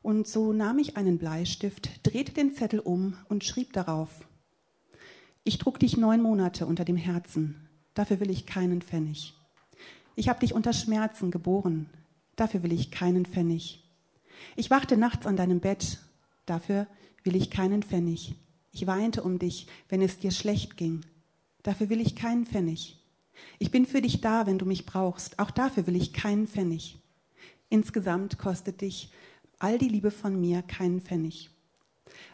Und 0.01 0.27
so 0.27 0.51
nahm 0.51 0.79
ich 0.79 0.97
einen 0.97 1.17
Bleistift, 1.17 2.05
drehte 2.05 2.33
den 2.33 2.53
Zettel 2.53 2.79
um 2.79 3.15
und 3.29 3.45
schrieb 3.45 3.71
darauf. 3.71 4.27
Ich 5.45 5.57
trug 5.57 5.79
dich 5.79 5.97
neun 5.97 6.21
Monate 6.21 6.65
unter 6.65 6.83
dem 6.83 6.97
Herzen, 6.97 7.69
dafür 7.93 8.19
will 8.19 8.29
ich 8.29 8.45
keinen 8.45 8.81
Pfennig. 8.81 9.33
Ich 10.15 10.29
habe 10.29 10.41
dich 10.41 10.53
unter 10.53 10.73
Schmerzen 10.73 11.31
geboren, 11.31 11.89
dafür 12.35 12.63
will 12.63 12.73
ich 12.73 12.91
keinen 12.91 13.25
Pfennig. 13.25 13.83
Ich 14.55 14.69
wachte 14.69 14.97
nachts 14.97 15.25
an 15.25 15.37
deinem 15.37 15.59
Bett, 15.59 15.99
dafür 16.45 16.87
will 17.23 17.35
ich 17.35 17.49
keinen 17.49 17.83
Pfennig. 17.83 18.35
Ich 18.71 18.87
weinte 18.87 19.23
um 19.23 19.39
dich, 19.39 19.67
wenn 19.89 20.01
es 20.01 20.19
dir 20.19 20.31
schlecht 20.31 20.77
ging, 20.77 21.01
dafür 21.61 21.89
will 21.89 22.01
ich 22.01 22.15
keinen 22.15 22.45
Pfennig. 22.45 22.99
Ich 23.59 23.71
bin 23.71 23.85
für 23.85 24.01
dich 24.01 24.21
da, 24.21 24.45
wenn 24.45 24.57
du 24.57 24.65
mich 24.65 24.85
brauchst. 24.85 25.39
Auch 25.39 25.51
dafür 25.51 25.87
will 25.87 25.95
ich 25.95 26.13
keinen 26.13 26.47
Pfennig. 26.47 26.99
Insgesamt 27.69 28.37
kostet 28.37 28.81
dich 28.81 29.11
all 29.59 29.77
die 29.77 29.89
Liebe 29.89 30.11
von 30.11 30.39
mir 30.39 30.61
keinen 30.61 31.01
Pfennig. 31.01 31.49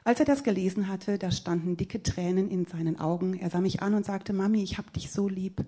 Als 0.03 0.19
er 0.19 0.25
das 0.25 0.43
gelesen 0.43 0.87
hatte, 0.87 1.17
da 1.17 1.31
standen 1.31 1.77
dicke 1.77 2.03
Tränen 2.03 2.49
in 2.49 2.65
seinen 2.65 2.99
Augen. 2.99 3.35
Er 3.35 3.49
sah 3.49 3.61
mich 3.61 3.81
an 3.81 3.93
und 3.93 4.05
sagte, 4.05 4.33
Mami, 4.33 4.63
ich 4.63 4.77
hab 4.77 4.91
dich 4.93 5.11
so 5.11 5.27
lieb. 5.27 5.65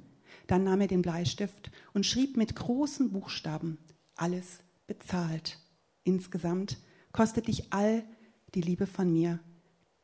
Dann 0.48 0.64
nahm 0.64 0.82
er 0.82 0.88
den 0.88 1.02
Bleistift 1.02 1.72
und 1.94 2.06
schrieb 2.06 2.36
mit 2.36 2.56
großen 2.56 3.12
Buchstaben, 3.12 3.78
alles 4.16 4.60
bezahlt. 4.88 5.60
Insgesamt 6.04 6.78
kostet 7.12 7.48
dich 7.48 7.72
all 7.72 8.04
die 8.56 8.62
Liebe 8.62 8.88
von 8.88 9.12
mir 9.12 9.40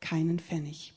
keinen 0.00 0.38
Pfennig. 0.38 0.94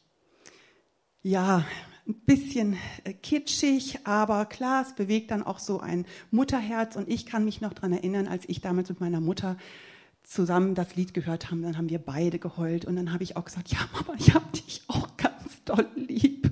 Ja, 1.22 1.66
ein 2.08 2.20
bisschen 2.26 2.78
äh, 3.04 3.14
kitschig, 3.14 4.00
aber 4.06 4.46
klar, 4.46 4.84
es 4.86 4.96
bewegt 4.96 5.32
dann 5.32 5.44
auch 5.44 5.60
so 5.60 5.80
ein 5.80 6.06
Mutterherz. 6.32 6.96
Und 6.96 7.10
ich 7.10 7.26
kann 7.26 7.46
mich 7.46 7.62
noch 7.62 7.74
daran 7.74 7.94
erinnern, 7.94 8.28
als 8.28 8.44
ich 8.48 8.62
damals 8.62 8.90
mit 8.90 9.00
meiner 9.00 9.22
Mutter 9.22 9.58
zusammen 10.24 10.76
das 10.76 10.96
Lied 10.96 11.14
gehört 11.14 11.52
haben, 11.52 11.62
dann 11.62 11.78
haben 11.78 11.90
wir 11.90 12.00
beide 12.00 12.40
geheult. 12.40 12.86
Und 12.86 12.96
dann 12.96 13.14
habe 13.14 13.24
ich 13.24 13.38
auch 13.38 13.46
gesagt, 13.46 13.70
ja 13.72 13.80
Mama, 13.94 14.18
ich 14.18 14.34
habe 14.34 14.46
dich 14.52 14.84
auch 14.88 15.16
ganz 15.18 15.64
doll 15.66 15.88
lieb. 15.96 16.52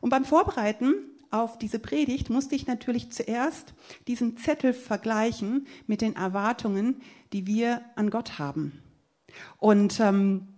Und 0.00 0.10
beim 0.10 0.24
Vorbereiten 0.24 0.94
auf 1.30 1.58
diese 1.58 1.78
Predigt 1.78 2.28
musste 2.28 2.54
ich 2.54 2.66
natürlich 2.66 3.10
zuerst 3.10 3.72
diesen 4.06 4.36
Zettel 4.36 4.74
vergleichen 4.74 5.66
mit 5.86 6.00
den 6.00 6.16
Erwartungen, 6.16 7.00
die 7.32 7.46
wir 7.46 7.82
an 7.96 8.10
Gott 8.10 8.38
haben. 8.38 8.82
Und 9.58 10.00
ähm, 10.00 10.48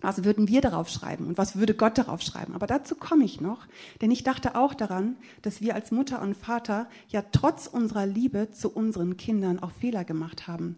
was 0.00 0.22
würden 0.22 0.46
wir 0.46 0.60
darauf 0.60 0.88
schreiben 0.88 1.26
und 1.26 1.38
was 1.38 1.56
würde 1.56 1.74
Gott 1.74 1.98
darauf 1.98 2.22
schreiben? 2.22 2.54
Aber 2.54 2.68
dazu 2.68 2.94
komme 2.94 3.24
ich 3.24 3.40
noch, 3.40 3.66
denn 4.00 4.12
ich 4.12 4.22
dachte 4.22 4.54
auch 4.54 4.74
daran, 4.74 5.16
dass 5.42 5.60
wir 5.60 5.74
als 5.74 5.90
Mutter 5.90 6.22
und 6.22 6.36
Vater 6.36 6.88
ja 7.08 7.22
trotz 7.32 7.66
unserer 7.66 8.06
Liebe 8.06 8.50
zu 8.52 8.70
unseren 8.70 9.16
Kindern 9.16 9.58
auch 9.58 9.72
Fehler 9.72 10.04
gemacht 10.04 10.46
haben. 10.46 10.76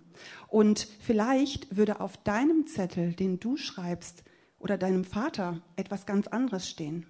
Und 0.49 0.88
vielleicht 1.00 1.76
würde 1.76 2.00
auf 2.00 2.16
deinem 2.16 2.66
Zettel, 2.66 3.12
den 3.12 3.40
du 3.40 3.57
schreibst, 3.59 4.25
oder 4.61 4.78
deinem 4.78 5.04
Vater 5.04 5.61
etwas 5.75 6.07
ganz 6.07 6.28
anderes 6.28 6.69
stehen. 6.69 7.07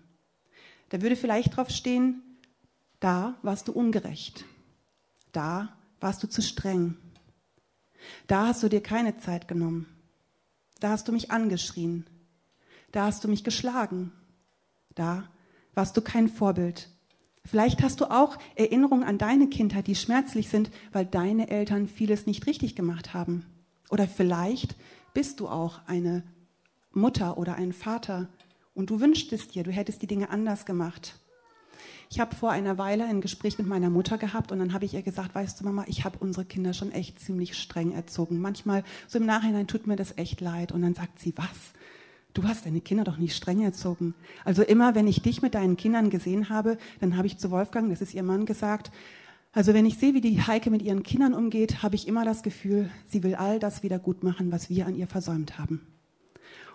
Da 0.89 1.03
würde 1.03 1.17
vielleicht 1.17 1.57
drauf 1.57 1.69
stehen, 1.69 2.23
da 3.01 3.39
warst 3.43 3.69
du 3.69 3.73
ungerecht. 3.73 4.45
Da 5.33 5.77
warst 6.01 6.23
du 6.23 6.29
zu 6.29 6.43
streng. 6.43 6.97
Da 8.27 8.47
hast 8.47 8.63
du 8.63 8.69
dir 8.69 8.83
keine 8.83 9.19
Zeit 9.19 9.47
genommen. 9.47 9.87
Da 10.81 10.91
hast 10.91 11.07
du 11.09 11.13
mich 11.13 11.31
angeschrien. 11.31 12.07
Da 12.93 13.05
hast 13.07 13.23
du 13.23 13.29
mich 13.29 13.45
geschlagen. 13.45 14.13
Da 14.95 15.29
warst 15.75 15.97
du 15.97 16.01
kein 16.01 16.29
Vorbild. 16.29 16.89
Vielleicht 17.45 17.83
hast 17.83 18.01
du 18.01 18.11
auch 18.11 18.39
Erinnerungen 18.55 19.05
an 19.05 19.19
deine 19.19 19.49
Kindheit, 19.49 19.87
die 19.87 19.95
schmerzlich 19.95 20.49
sind, 20.49 20.71
weil 20.93 21.07
deine 21.07 21.49
Eltern 21.49 21.87
vieles 21.87 22.27
nicht 22.27 22.47
richtig 22.47 22.77
gemacht 22.77 23.15
haben. 23.15 23.47
Oder 23.89 24.07
vielleicht 24.09 24.77
bist 25.15 25.41
du 25.41 25.49
auch 25.49 25.81
eine 25.87 26.23
Mutter 26.93 27.39
oder 27.39 27.55
ein 27.55 27.73
Vater 27.73 28.29
und 28.75 28.91
du 28.91 29.01
wünschtest 29.01 29.55
dir, 29.55 29.63
du 29.63 29.71
hättest 29.71 30.03
die 30.03 30.07
Dinge 30.07 30.31
anders 30.31 30.67
gemacht. 30.67 31.20
Ich 32.13 32.19
habe 32.19 32.35
vor 32.35 32.51
einer 32.51 32.77
Weile 32.77 33.05
ein 33.05 33.21
Gespräch 33.21 33.57
mit 33.57 33.69
meiner 33.69 33.89
Mutter 33.89 34.19
gehabt 34.19 34.51
und 34.51 34.59
dann 34.59 34.73
habe 34.73 34.85
ich 34.85 34.95
ihr 34.95 35.03
gesagt, 35.03 35.33
weißt 35.33 35.61
du 35.61 35.65
Mama, 35.65 35.85
ich 35.87 36.05
habe 36.05 36.19
unsere 36.19 36.45
Kinder 36.45 36.73
schon 36.75 36.91
echt 36.91 37.21
ziemlich 37.21 37.57
streng 37.57 37.93
erzogen. 37.93 38.41
Manchmal 38.41 38.83
so 39.07 39.21
im 39.21 39.27
Nachhinein 39.27 39.69
tut 39.69 39.87
mir 39.87 39.95
das 39.95 40.19
echt 40.19 40.41
leid 40.41 40.73
und 40.73 40.83
dann 40.83 40.97
sagt 40.97 41.21
sie, 41.21 41.33
was? 41.37 41.73
Du 42.35 42.43
hast 42.43 42.67
deine 42.67 42.81
Kinder 42.81 43.05
doch 43.05 43.17
nicht 43.17 43.37
streng 43.37 43.63
erzogen. 43.63 44.15
Also 44.45 44.63
immer, 44.63 44.97
wenn 44.97 45.07
ich 45.07 45.23
dich 45.23 45.41
mit 45.41 45.55
deinen 45.55 45.77
Kindern 45.77 46.11
gesehen 46.11 46.49
habe, 46.49 46.79
dann 46.99 47.17
habe 47.17 47.29
ich 47.29 47.39
zu 47.39 47.53
Wolfgang, 47.53 47.91
das 47.91 48.01
ist 48.01 48.13
ihr 48.13 48.25
Mann, 48.25 48.45
gesagt, 48.45 48.91
also 49.53 49.73
wenn 49.73 49.87
ich 49.87 49.97
sehe, 49.97 50.13
wie 50.13 50.21
die 50.21 50.43
Heike 50.43 50.71
mit 50.71 50.83
ihren 50.83 51.05
Kindern 51.05 51.33
umgeht, 51.33 51.81
habe 51.85 51.95
ich 51.95 52.09
immer 52.09 52.25
das 52.25 52.43
Gefühl, 52.43 52.91
sie 53.07 53.23
will 53.23 53.37
all 53.37 53.61
das 53.61 53.85
wieder 53.85 54.01
gut 54.01 54.25
machen, 54.25 54.51
was 54.51 54.69
wir 54.69 54.87
an 54.87 54.97
ihr 54.97 55.07
versäumt 55.07 55.61
haben. 55.61 55.87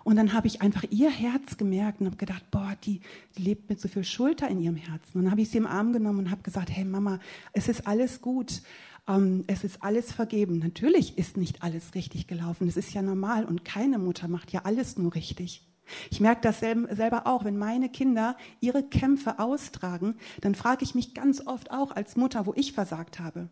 Und 0.06 0.14
dann 0.14 0.32
habe 0.32 0.46
ich 0.46 0.62
einfach 0.62 0.84
ihr 0.90 1.10
Herz 1.10 1.56
gemerkt 1.56 1.98
und 2.00 2.06
habe 2.06 2.16
gedacht, 2.16 2.48
boah, 2.52 2.76
die, 2.84 3.00
lebt 3.36 3.68
mit 3.68 3.80
so 3.80 3.88
viel 3.88 4.04
Schulter 4.04 4.46
in 4.46 4.60
ihrem 4.60 4.76
Herzen. 4.76 5.18
Und 5.18 5.24
dann 5.24 5.32
habe 5.32 5.40
ich 5.40 5.50
sie 5.50 5.58
im 5.58 5.66
Arm 5.66 5.92
genommen 5.92 6.20
und 6.20 6.30
habe 6.30 6.44
gesagt, 6.44 6.70
hey 6.70 6.84
Mama, 6.84 7.18
es 7.54 7.66
ist 7.66 7.88
alles 7.88 8.20
gut. 8.20 8.62
Ähm, 9.08 9.42
es 9.48 9.64
ist 9.64 9.82
alles 9.82 10.12
vergeben. 10.12 10.60
Natürlich 10.60 11.18
ist 11.18 11.36
nicht 11.36 11.64
alles 11.64 11.96
richtig 11.96 12.28
gelaufen. 12.28 12.68
Das 12.68 12.76
ist 12.76 12.94
ja 12.94 13.02
normal. 13.02 13.46
Und 13.46 13.64
keine 13.64 13.98
Mutter 13.98 14.28
macht 14.28 14.52
ja 14.52 14.60
alles 14.62 14.96
nur 14.96 15.12
richtig. 15.16 15.66
Ich 16.12 16.20
merke 16.20 16.40
das 16.40 16.60
selber 16.60 17.26
auch, 17.26 17.44
wenn 17.44 17.56
meine 17.56 17.88
Kinder 17.88 18.36
ihre 18.60 18.84
Kämpfe 18.84 19.40
austragen, 19.40 20.14
dann 20.40 20.54
frage 20.54 20.84
ich 20.84 20.94
mich 20.94 21.14
ganz 21.14 21.44
oft 21.44 21.72
auch 21.72 21.90
als 21.90 22.14
Mutter, 22.14 22.46
wo 22.46 22.54
ich 22.54 22.72
versagt 22.72 23.18
habe. 23.18 23.48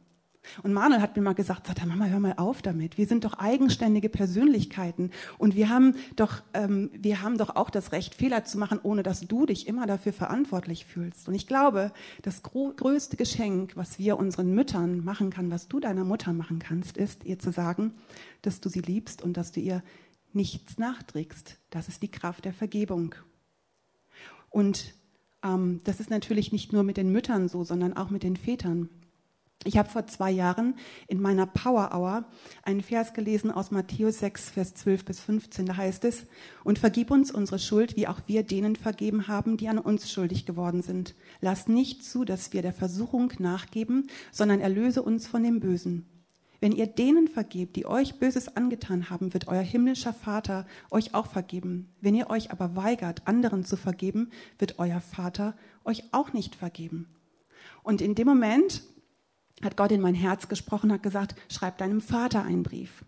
Und 0.63 0.73
Manuel 0.73 1.01
hat 1.01 1.17
mir 1.17 1.23
mal 1.23 1.35
gesagt, 1.35 1.67
sagt 1.67 1.81
er, 1.81 1.87
Mama, 1.87 2.07
hör 2.07 2.21
mal 2.21 2.35
auf 2.37 2.63
damit. 2.63 2.99
Wir 2.99 3.07
sind 3.07 3.25
doch 3.25 3.35
eigenständige 3.35 4.09
Persönlichkeiten 4.09 5.11
und 5.39 5.55
wir 5.55 5.69
haben 5.69 5.97
doch, 6.17 6.43
ähm, 6.53 6.91
wir 6.93 7.23
haben 7.23 7.39
doch 7.39 7.57
auch 7.57 7.71
das 7.71 7.93
Recht, 7.93 8.15
Fehler 8.15 8.45
zu 8.45 8.59
machen, 8.59 8.79
ohne 8.83 9.03
dass 9.03 9.21
du 9.21 9.47
dich 9.47 9.67
immer 9.67 9.87
dafür 9.87 10.13
verantwortlich 10.13 10.85
fühlst. 10.85 11.29
Und 11.29 11.35
ich 11.35 11.47
glaube, 11.47 11.93
das 12.23 12.43
größte 12.43 13.17
Geschenk, 13.17 13.77
was 13.77 13.99
wir 13.99 14.19
unseren 14.19 14.55
Müttern 14.55 15.05
machen 15.05 15.31
kann, 15.31 15.51
was 15.51 15.69
du 15.69 15.81
deiner 15.81 16.05
Mutter 16.05 16.33
machen 16.33 16.59
kannst, 16.59 16.97
ist, 16.97 17.25
ihr 17.25 17.39
zu 17.39 17.53
sagen, 17.53 17.93
dass 18.43 18.61
du 18.61 18.69
sie 18.69 18.81
liebst 18.81 19.23
und 19.23 19.37
dass 19.37 19.53
du 19.53 19.61
ihr 19.61 19.83
nichts 20.33 20.79
nachträgst. 20.79 21.59
Das 21.71 21.89
ist 21.89 22.03
die 22.03 22.11
Kraft 22.11 22.45
der 22.45 22.53
Vergebung. 22.53 23.15
Und 24.51 24.95
ähm, 25.43 25.81
das 25.85 26.01
ist 26.01 26.11
natürlich 26.11 26.53
nicht 26.53 26.73
nur 26.73 26.83
mit 26.83 26.97
den 26.97 27.11
Müttern 27.11 27.49
so, 27.49 27.65
sondern 27.65 27.97
auch 27.97 28.11
mit 28.11 28.23
den 28.23 28.37
Vätern. 28.37 28.89
Ich 29.67 29.79
habe 29.79 29.89
vor 29.89 30.07
zwei 30.07 30.31
Jahren 30.31 30.75
in 31.09 31.21
meiner 31.21 31.47
Power 31.47 31.91
Hour 31.95 32.27
einen 32.65 32.83
Vers 32.83 33.15
gelesen 33.15 33.51
aus 33.51 33.71
Matthäus 33.71 34.19
6, 34.19 34.51
Vers 34.51 34.75
12 34.75 35.05
bis 35.07 35.21
15. 35.21 35.65
Da 35.65 35.77
heißt 35.79 36.05
es, 36.05 36.27
und 36.65 36.79
vergib 36.79 37.11
uns 37.11 37.31
unsere 37.31 37.59
Schuld, 37.59 37.97
wie 37.97 38.07
auch 38.07 38.21
wir 38.27 38.43
denen 38.43 38.77
vergeben 38.77 39.27
haben, 39.27 39.57
die 39.57 39.69
an 39.69 39.79
uns 39.79 40.13
schuldig 40.13 40.45
geworden 40.45 40.83
sind. 40.83 41.15
Lass 41.41 41.67
nicht 41.67 42.05
zu, 42.05 42.27
dass 42.27 42.53
wir 42.53 42.61
der 42.61 42.75
Versuchung 42.75 43.33
nachgeben, 43.39 44.09
sondern 44.33 44.61
erlöse 44.61 45.03
uns 45.03 45.27
von 45.27 45.43
dem 45.43 45.61
Bösen. 45.61 46.07
Wenn 46.61 46.73
ihr 46.73 46.87
denen 46.87 47.29
vergebt, 47.29 47.77
die 47.77 47.87
euch 47.87 48.19
Böses 48.19 48.57
angetan 48.57 49.11
haben, 49.11 49.35
wird 49.35 49.49
euer 49.49 49.63
himmlischer 49.63 50.15
Vater 50.15 50.67
euch 50.91 51.15
auch 51.15 51.27
vergeben. 51.27 51.95
Wenn 52.01 52.15
ihr 52.15 52.31
euch 52.31 52.51
aber 52.51 52.77
weigert, 52.77 53.27
anderen 53.27 53.65
zu 53.65 53.77
vergeben, 53.77 54.31
wird 54.59 54.79
euer 54.79 55.01
Vater 55.01 55.57
euch 55.85 56.05
auch 56.13 56.33
nicht 56.33 56.55
vergeben. 56.55 57.09
Und 57.83 58.01
in 58.01 58.15
dem 58.15 58.27
Moment, 58.27 58.83
hat 59.64 59.76
Gott 59.76 59.92
in 59.92 60.00
mein 60.00 60.14
Herz 60.14 60.49
gesprochen, 60.49 60.92
hat 60.92 61.02
gesagt, 61.02 61.35
schreib 61.49 61.78
deinem 61.78 62.00
Vater 62.00 62.42
einen 62.42 62.62
Brief. 62.62 63.04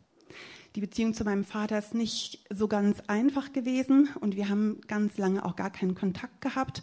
Die 0.76 0.82
Beziehung 0.82 1.14
zu 1.14 1.24
meinem 1.24 1.44
Vater 1.44 1.78
ist 1.78 1.94
nicht 1.94 2.44
so 2.50 2.68
ganz 2.68 3.02
einfach 3.06 3.54
gewesen 3.54 4.10
und 4.20 4.36
wir 4.36 4.50
haben 4.50 4.82
ganz 4.86 5.16
lange 5.16 5.42
auch 5.42 5.56
gar 5.56 5.70
keinen 5.70 5.94
Kontakt 5.94 6.42
gehabt. 6.42 6.82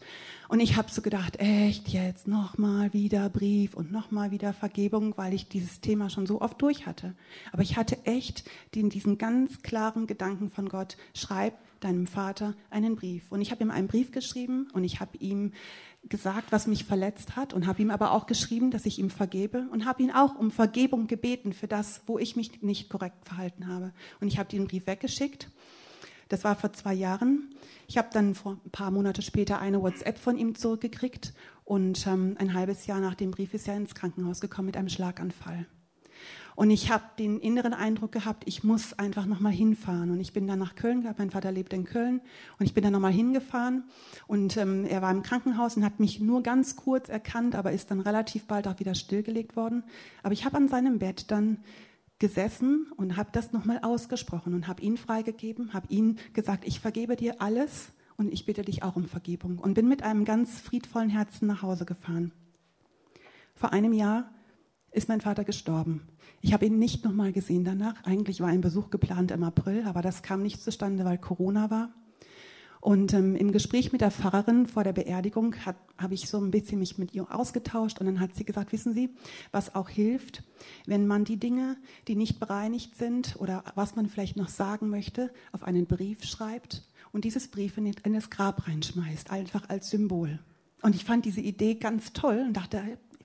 Und 0.50 0.62
ich 0.62 0.78
habe 0.78 0.90
so 0.90 1.04
gedacht, 1.04 1.40
echt 1.40 1.90
jetzt 1.90 2.28
nochmal 2.28 2.92
wieder 2.94 3.30
Brief 3.30 3.76
und 3.76 3.92
nochmal 3.92 4.32
wieder 4.32 4.52
Vergebung, 4.52 5.14
weil 5.16 5.36
ich 5.36 5.48
dieses 5.48 5.80
Thema 5.80 6.10
schon 6.10 6.26
so 6.26 6.42
oft 6.42 6.60
durch 6.60 6.88
hatte. 6.88 7.14
Aber 7.52 7.62
ich 7.62 7.78
hatte 7.78 8.04
echt 8.06 8.50
den, 8.74 8.90
diesen 8.90 9.20
ganz 9.20 9.62
klaren 9.62 10.08
Gedanken 10.08 10.50
von 10.50 10.70
Gott, 10.70 10.98
schreib 11.14 11.54
deinem 11.84 12.08
Vater 12.08 12.56
einen 12.70 12.96
Brief. 12.96 13.32
Und 13.32 13.42
ich 13.42 13.52
habe 13.52 13.64
ihm 13.64 13.72
einen 13.72 13.88
Brief 13.88 14.12
geschrieben 14.12 14.68
und 14.74 14.84
ich 14.84 15.00
habe 15.00 15.18
ihm 15.18 15.52
gesagt, 16.10 16.52
was 16.52 16.68
mich 16.68 16.84
verletzt 16.84 17.36
hat 17.36 17.54
und 17.54 17.66
habe 17.66 17.82
ihm 17.82 17.92
aber 17.92 18.12
auch 18.12 18.26
geschrieben, 18.26 18.72
dass 18.72 18.86
ich 18.86 19.00
ihm 19.00 19.10
vergebe 19.10 19.68
und 19.72 19.86
habe 19.86 20.04
ihn 20.04 20.12
auch 20.12 20.36
um 20.36 20.52
Vergebung 20.52 21.08
gebeten 21.08 21.54
für 21.54 21.68
das, 21.68 22.02
wo 22.08 22.20
ich 22.20 22.36
mich 22.36 22.62
nicht 22.62 22.90
korrekt 22.90 23.26
verhalten 23.26 23.68
habe. 23.68 23.94
Und 24.20 24.28
ich 24.28 24.38
habe 24.38 24.50
den 24.50 24.68
Brief 24.68 24.88
weggeschickt. 24.88 25.50
Das 26.30 26.44
war 26.44 26.56
vor 26.56 26.74
zwei 26.74 26.94
Jahren. 26.94 27.54
Ich 27.88 27.98
habe 27.98 28.10
dann 28.12 28.36
vor 28.36 28.58
ein 28.66 28.72
paar 28.72 28.92
Monate 28.92 29.22
später 29.22 29.60
eine 29.60 29.82
WhatsApp 29.82 30.18
von 30.18 30.38
ihm 30.38 30.56
zurückgekriegt 30.56 31.34
und 31.64 32.08
ähm, 32.08 32.36
ein 32.40 32.54
halbes 32.54 32.88
Jahr 32.88 33.00
nach 33.00 33.16
dem 33.16 33.32
Brief 33.32 33.54
ist 33.54 33.68
er 33.68 33.78
ins 33.78 33.96
Krankenhaus 33.96 34.42
gekommen 34.42 34.68
mit 34.68 34.78
einem 34.78 34.90
Schlaganfall. 34.90 35.68
Und 36.56 36.70
ich 36.70 36.92
habe 36.92 37.04
den 37.18 37.40
inneren 37.40 37.74
Eindruck 37.74 38.12
gehabt, 38.12 38.44
ich 38.46 38.64
muss 38.64 38.94
einfach 39.00 39.26
nochmal 39.26 39.52
hinfahren. 39.52 40.12
Und 40.12 40.20
ich 40.20 40.34
bin 40.34 40.48
dann 40.48 40.60
nach 40.60 40.76
Köln 40.76 41.02
gehabt, 41.02 41.20
mein 41.20 41.32
Vater 41.32 41.52
lebt 41.52 41.74
in 41.74 41.84
Köln. 41.84 42.22
Und 42.60 42.66
ich 42.66 42.74
bin 42.74 42.84
dann 42.84 42.94
nochmal 42.94 43.12
hingefahren. 43.12 43.84
Und 44.28 44.58
ähm, 44.58 44.86
er 44.86 45.02
war 45.02 45.12
im 45.12 45.24
Krankenhaus 45.24 45.78
und 45.78 45.84
hat 45.84 46.00
mich 46.00 46.20
nur 46.20 46.44
ganz 46.44 46.76
kurz 46.76 47.10
erkannt, 47.10 47.56
aber 47.56 47.72
ist 47.72 47.90
dann 47.92 48.00
relativ 48.00 48.46
bald 48.46 48.68
auch 48.68 48.80
wieder 48.80 48.96
stillgelegt 48.96 49.56
worden. 49.56 49.84
Aber 50.22 50.34
ich 50.34 50.46
habe 50.46 50.58
an 50.58 50.68
seinem 50.68 51.00
Bett 51.00 51.32
dann 51.32 51.58
gesessen 52.20 52.88
und 52.96 53.18
habe 53.18 53.30
das 53.34 53.52
nochmal 53.52 53.80
ausgesprochen 53.82 54.54
und 54.54 54.68
habe 54.68 54.82
ihn 54.82 54.98
freigegeben, 54.98 55.74
habe 55.74 55.88
ihn 55.90 56.20
gesagt, 56.34 56.66
ich 56.66 56.80
vergebe 56.80 57.16
dir 57.16 57.42
alles 57.42 57.92
und 58.16 58.32
ich 58.32 58.46
bitte 58.46 58.62
dich 58.62 58.84
auch 58.84 58.96
um 58.96 59.06
Vergebung. 59.06 59.58
Und 59.58 59.74
bin 59.74 59.88
mit 59.88 60.04
einem 60.04 60.24
ganz 60.24 60.62
friedvollen 60.62 61.10
Herzen 61.10 61.48
nach 61.48 61.64
Hause 61.64 61.86
gefahren. 61.86 62.32
Vor 63.56 63.74
einem 63.74 63.94
Jahr 63.94 64.30
ist 64.94 65.10
mein 65.10 65.22
Vater 65.22 65.44
gestorben. 65.44 66.02
Ich 66.42 66.54
habe 66.54 66.66
ihn 66.66 66.80
nicht 66.80 67.04
nochmal 67.04 67.32
gesehen 67.32 67.64
danach. 67.64 68.04
Eigentlich 68.04 68.40
war 68.42 68.48
ein 68.48 68.62
Besuch 68.62 68.90
geplant 68.90 69.32
im 69.32 69.44
April, 69.44 69.84
aber 69.86 70.02
das 70.02 70.22
kam 70.24 70.42
nicht 70.42 70.62
zustande, 70.62 71.04
weil 71.06 71.18
Corona 71.18 71.70
war. 71.70 71.94
Und 72.84 73.14
ähm, 73.14 73.38
im 73.38 73.54
Gespräch 73.54 73.94
mit 73.94 74.02
der 74.02 74.12
Pfarrerin 74.12 74.68
vor 74.68 74.84
der 74.84 74.92
Beerdigung 74.92 75.56
habe 75.66 76.14
ich 76.14 76.28
so 76.28 76.38
ein 76.38 76.52
bisschen 76.52 76.80
mich 76.80 76.98
mit 76.98 77.14
ihr 77.14 77.34
ausgetauscht 77.34 78.00
und 78.00 78.08
dann 78.08 78.20
hat 78.20 78.36
sie 78.36 78.44
gesagt, 78.44 78.74
wissen 78.74 78.94
Sie, 78.94 79.10
was 79.54 79.74
auch 79.74 79.88
hilft, 79.88 80.44
wenn 80.86 81.08
man 81.08 81.24
die 81.24 81.38
Dinge, 81.38 81.78
die 82.10 82.18
nicht 82.18 82.42
bereinigt 82.42 82.98
sind 82.98 83.38
oder 83.40 83.64
was 83.76 83.96
man 83.96 84.08
vielleicht 84.08 84.36
noch 84.36 84.50
sagen 84.50 84.90
möchte, 84.90 85.32
auf 85.54 85.64
einen 85.64 85.86
Brief 85.86 86.26
schreibt 86.26 86.84
und 87.14 87.24
dieses 87.24 87.48
Brief 87.48 87.78
in, 87.78 87.86
in 87.86 88.14
das 88.14 88.30
Grab 88.30 88.68
reinschmeißt, 88.68 89.32
einfach 89.32 89.70
als 89.70 89.90
Symbol. 89.90 90.40
Und 90.82 90.94
ich 90.94 91.06
fand 91.06 91.24
diese 91.24 91.40
Idee 91.40 91.76
ganz 91.76 92.12
toll 92.12 92.44
und 92.46 92.58
dachte, 92.58 92.84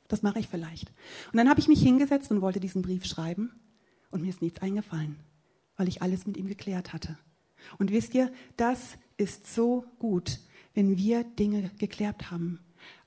das 0.09 0.23
mache 0.23 0.39
ich 0.41 0.49
vielleicht. 0.49 0.93
Und 1.33 1.37
dann 1.37 1.49
habe 1.49 1.61
ich 1.61 1.69
mich 1.69 1.83
hingesetzt 1.83 2.31
und 2.31 2.41
wollte 2.41 2.61
diesen 2.61 2.83
Brief 2.83 3.05
schreiben 3.05 3.53
und 4.11 4.23
mir 4.23 4.31
ist 4.31 4.43
nichts 4.43 4.61
eingefallen, 4.61 5.17
weil 5.77 5.89
ich 5.89 6.03
alles 6.03 6.27
mit 6.27 6.37
ihm 6.37 6.47
geklärt 6.47 6.93
hatte. 6.93 7.19
Und 7.79 7.91
wisst 7.91 8.15
ihr, 8.15 8.33
das 8.57 8.97
ist 9.17 9.53
so 9.53 9.85
gut, 9.99 10.41
wenn 10.75 10.97
wir 10.97 11.25
Dinge 11.25 11.71
geklärt 11.79 12.31
haben. 12.31 12.61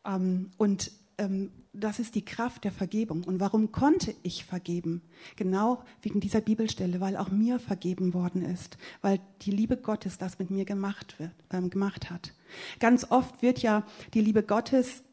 Ähm, 0.05 0.51
und 0.57 0.91
ähm, 1.17 1.51
das 1.73 1.99
ist 1.99 2.15
die 2.15 2.25
Kraft 2.25 2.65
der 2.65 2.71
Vergebung. 2.71 3.23
Und 3.23 3.39
warum 3.39 3.71
konnte 3.71 4.13
ich 4.23 4.43
vergeben? 4.43 5.01
Genau 5.37 5.83
wegen 6.01 6.19
dieser 6.19 6.41
Bibelstelle, 6.41 6.99
weil 6.99 7.15
auch 7.15 7.29
mir 7.31 7.59
vergeben 7.59 8.13
worden 8.13 8.41
ist, 8.41 8.77
weil 9.01 9.19
die 9.43 9.51
Liebe 9.51 9.77
Gottes 9.77 10.17
das 10.17 10.37
mit 10.37 10.51
mir 10.51 10.65
gemacht, 10.65 11.17
wird, 11.17 11.31
ähm, 11.49 11.69
gemacht 11.69 12.09
hat. 12.09 12.33
Ganz 12.79 13.09
oft 13.09 13.41
wird 13.41 13.59
ja 13.59 13.85
die 14.13 14.21
Liebe 14.21 14.43
Gottes 14.43 15.03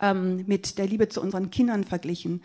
ähm, 0.00 0.44
mit 0.46 0.78
der 0.78 0.86
Liebe 0.86 1.08
zu 1.08 1.20
unseren 1.20 1.50
Kindern 1.50 1.84
verglichen. 1.84 2.42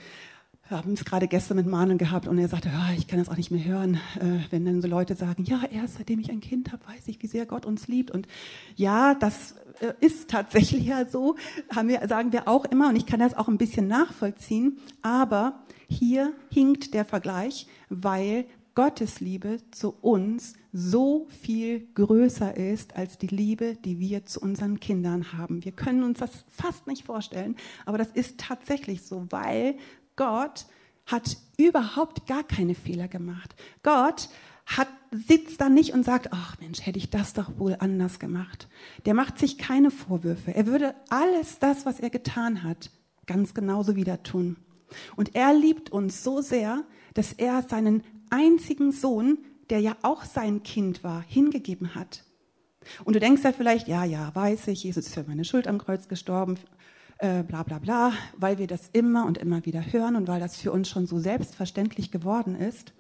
Wir 0.70 0.77
haben 0.77 0.94
es 0.94 1.06
gerade 1.06 1.30
gestern 1.30 1.56
mit 1.56 1.66
Manuel 1.66 1.98
gehabt 1.98 2.27
und 2.27 2.38
er 2.38 2.50
sagte, 2.50 2.70
oh, 2.74 2.94
ich 2.98 3.08
kann 3.08 3.20
das 3.20 3.30
auch 3.30 3.38
nicht 3.38 3.51
mehr 3.51 3.63
hören, 3.63 4.01
äh, 4.20 4.39
wenn 4.50 4.66
dann 4.66 4.82
so 4.82 4.88
Leute 4.89 5.16
sagen, 5.16 5.46
ja, 5.46 5.62
erst 5.72 5.96
seitdem 5.96 6.20
ich 6.20 6.30
ein 6.30 6.42
Kind 6.42 6.74
habe, 6.74 6.86
weiß 6.88 7.08
ich, 7.08 7.22
wie 7.24 7.27
sehr 7.27 7.46
Gott 7.46 7.66
uns 7.66 7.88
liebt. 7.88 8.12
Und 8.12 8.27
ja, 8.75 9.16
das 9.16 9.56
äh, 9.80 9.94
ist 10.01 10.30
tatsächlich 10.30 10.86
ja 10.86 11.08
so, 11.08 11.38
haben 11.74 11.88
wir, 11.88 12.06
sagen 12.10 12.34
wir 12.34 12.50
auch 12.50 12.66
immer, 12.66 12.89
und 12.89 12.98
ich 12.98 13.06
kann 13.06 13.22
das 13.22 13.34
auch 13.34 13.48
ein 13.48 13.58
bisschen 13.58 13.88
nachvollziehen, 13.88 14.80
aber 15.01 15.63
hier 15.88 16.34
hinkt 16.51 16.94
der 16.94 17.06
Vergleich, 17.06 17.68
weil 17.89 18.46
Gottes 18.77 19.22
Liebe 19.22 19.57
zu 19.72 19.89
uns 19.89 20.53
so 20.72 21.25
viel 21.41 21.88
größer 21.96 22.55
ist 22.55 22.96
als 22.96 23.17
die 23.17 23.25
Liebe, 23.25 23.75
die 23.75 24.00
wir 24.00 24.24
zu 24.25 24.40
unseren 24.40 24.79
Kindern 24.79 25.33
haben. 25.33 25.66
Wir 25.66 25.72
können 25.72 26.03
uns 26.03 26.20
das 26.20 26.46
fast 26.48 26.85
nicht 26.85 27.03
vorstellen, 27.03 27.55
aber 27.87 27.98
das 27.98 28.09
ist 28.11 28.40
tatsächlich 28.40 29.01
so, 29.01 29.25
weil 29.31 29.79
Gott 30.16 30.68
hat 31.07 31.37
überhaupt 31.57 32.27
gar 32.27 32.44
keine 32.44 32.75
Fehler 32.75 33.07
gemacht. 33.07 33.55
Gott 33.81 34.29
hat, 34.68 34.90
sitzt 35.09 35.59
da 35.59 35.70
nicht 35.70 35.96
und 35.96 36.05
sagt, 36.05 36.31
ach 36.31 36.59
Mensch, 36.59 36.85
hätte 36.85 37.00
ich 37.00 37.09
das 37.09 37.33
doch 37.33 37.57
wohl 37.57 37.77
anders 37.79 38.20
gemacht. 38.20 38.68
Der 39.07 39.16
macht 39.16 39.40
sich 39.40 39.57
keine 39.57 39.90
Vorwürfe. 39.90 40.53
Er 40.53 40.68
würde 40.68 40.94
alles 41.09 41.57
das, 41.57 41.87
was 41.87 42.00
er 42.00 42.11
getan 42.11 42.61
hat, 42.61 42.92
ganz 43.25 43.55
genauso 43.55 43.96
wieder 43.96 44.22
tun. 44.22 44.55
Und 45.16 45.33
er 45.33 45.51
liebt 45.55 45.90
uns 45.90 46.24
so 46.24 46.42
sehr, 46.42 46.83
dass 47.16 47.33
er 47.33 47.63
seinen 47.63 48.03
einzigen 48.29 48.92
Sohn, 48.92 49.40
der 49.70 49.79
ja 49.79 49.96
auch 50.01 50.24
sein 50.24 50.63
Kind 50.63 51.03
war, 51.03 51.24
hingegeben 51.27 51.96
hat. 51.96 52.24
Und 53.03 53.16
du 53.16 53.20
denkst 53.20 53.44
ja 53.44 53.51
vielleicht, 53.51 53.87
ja, 53.87 54.03
ja, 54.05 54.33
weiß 54.33 54.68
ich, 54.68 54.83
Jesus 54.83 55.07
ist 55.07 55.13
für 55.13 55.24
meine 55.24 55.44
Schuld 55.44 55.68
am 55.68 55.77
Kreuz 55.77 56.07
gestorben, 56.07 56.57
äh, 57.20 57.44
bla 57.44 57.63
bla 57.63 57.79
bla, 57.79 58.13
weil 58.37 58.57
wir 58.57 58.68
das 58.68 58.90
immer 58.94 59.25
und 59.25 59.37
immer 59.37 59.66
wieder 59.66 59.81
hören 59.81 60.16
und 60.16 60.27
weil 60.27 60.40
das 60.40 60.57
für 60.57 60.72
uns 60.72 60.90
schon 60.90 61.07
so 61.07 61.20
selbstverständlich 61.20 62.11
geworden 62.11 62.55
ist. 62.55 62.94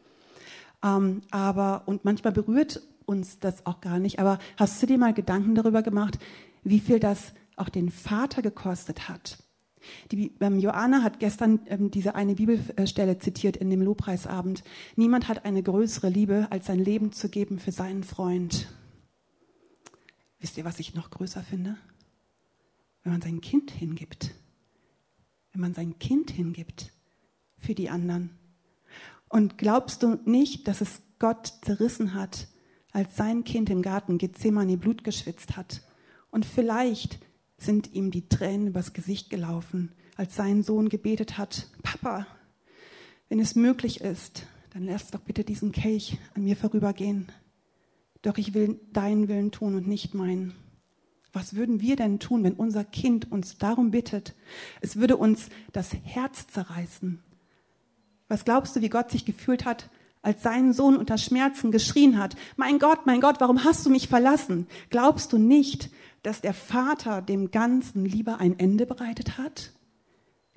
Ähm, 0.83 1.21
aber, 1.31 1.83
und 1.85 2.05
manchmal 2.05 2.33
berührt 2.33 2.81
uns 3.05 3.39
das 3.39 3.65
auch 3.65 3.81
gar 3.81 3.99
nicht, 3.99 4.19
aber 4.19 4.39
hast 4.57 4.81
du 4.81 4.87
dir 4.87 4.97
mal 4.97 5.13
Gedanken 5.13 5.55
darüber 5.55 5.81
gemacht, 5.81 6.19
wie 6.63 6.79
viel 6.79 6.99
das 6.99 7.33
auch 7.55 7.69
den 7.69 7.89
Vater 7.89 8.41
gekostet 8.41 9.07
hat? 9.07 9.37
Die, 10.11 10.33
ähm, 10.39 10.59
Joanna 10.59 11.03
hat 11.03 11.19
gestern 11.19 11.59
ähm, 11.67 11.91
diese 11.91 12.15
eine 12.15 12.35
Bibelstelle 12.35 13.19
zitiert 13.19 13.57
in 13.57 13.69
dem 13.69 13.81
Lobpreisabend. 13.81 14.63
Niemand 14.95 15.27
hat 15.27 15.45
eine 15.45 15.63
größere 15.63 16.09
Liebe, 16.09 16.47
als 16.49 16.67
sein 16.67 16.79
Leben 16.79 17.11
zu 17.11 17.29
geben 17.29 17.59
für 17.59 17.71
seinen 17.71 18.03
Freund. 18.03 18.67
Wisst 20.39 20.57
ihr, 20.57 20.65
was 20.65 20.79
ich 20.79 20.93
noch 20.93 21.09
größer 21.09 21.41
finde? 21.41 21.77
Wenn 23.03 23.13
man 23.13 23.21
sein 23.21 23.41
Kind 23.41 23.71
hingibt. 23.71 24.35
Wenn 25.51 25.61
man 25.61 25.73
sein 25.73 25.97
Kind 25.99 26.31
hingibt 26.31 26.91
für 27.57 27.73
die 27.73 27.89
anderen. 27.89 28.37
Und 29.29 29.57
glaubst 29.57 30.03
du 30.03 30.19
nicht, 30.25 30.67
dass 30.67 30.81
es 30.81 31.01
Gott 31.19 31.53
zerrissen 31.63 32.13
hat, 32.13 32.47
als 32.91 33.15
sein 33.15 33.43
Kind 33.43 33.69
im 33.69 33.81
Garten 33.81 34.17
Gethsemane 34.17 34.77
Blut 34.77 35.03
geschwitzt 35.03 35.57
hat? 35.57 35.81
Und 36.29 36.45
vielleicht 36.45 37.19
sind 37.57 37.93
ihm 37.93 38.11
die 38.11 38.29
Tränen 38.29 38.67
übers 38.67 38.93
Gesicht 38.93 39.29
gelaufen, 39.29 39.91
als 40.15 40.35
sein 40.35 40.63
Sohn 40.63 40.89
gebetet 40.89 41.37
hat, 41.37 41.69
Papa, 41.83 42.27
wenn 43.29 43.39
es 43.39 43.55
möglich 43.55 44.01
ist, 44.01 44.43
dann 44.73 44.85
lass 44.85 45.11
doch 45.11 45.19
bitte 45.19 45.43
diesen 45.43 45.71
Kelch 45.71 46.17
an 46.35 46.43
mir 46.43 46.55
vorübergehen. 46.55 47.31
Doch 48.21 48.37
ich 48.37 48.53
will 48.53 48.79
deinen 48.93 49.27
Willen 49.27 49.51
tun 49.51 49.75
und 49.75 49.87
nicht 49.87 50.13
meinen. 50.13 50.53
Was 51.33 51.55
würden 51.55 51.81
wir 51.81 51.95
denn 51.95 52.19
tun, 52.19 52.43
wenn 52.43 52.53
unser 52.53 52.83
Kind 52.83 53.31
uns 53.31 53.57
darum 53.57 53.91
bittet? 53.91 54.33
Es 54.81 54.95
würde 54.95 55.17
uns 55.17 55.49
das 55.71 55.93
Herz 55.93 56.47
zerreißen. 56.47 57.21
Was 58.27 58.45
glaubst 58.45 58.75
du, 58.75 58.81
wie 58.81 58.89
Gott 58.89 59.11
sich 59.11 59.25
gefühlt 59.25 59.65
hat, 59.65 59.89
als 60.21 60.41
sein 60.41 60.73
Sohn 60.73 60.97
unter 60.97 61.17
Schmerzen 61.17 61.71
geschrien 61.71 62.17
hat, 62.17 62.35
mein 62.55 62.79
Gott, 62.79 63.05
mein 63.05 63.21
Gott, 63.21 63.39
warum 63.39 63.63
hast 63.63 63.85
du 63.85 63.89
mich 63.89 64.07
verlassen? 64.07 64.67
Glaubst 64.89 65.31
du 65.31 65.37
nicht, 65.37 65.89
dass 66.27 66.41
der 66.41 66.53
Vater 66.53 67.21
dem 67.21 67.51
Ganzen 67.51 68.05
lieber 68.05 68.39
ein 68.39 68.59
Ende 68.59 68.85
bereitet 68.85 69.37
hat? 69.37 69.71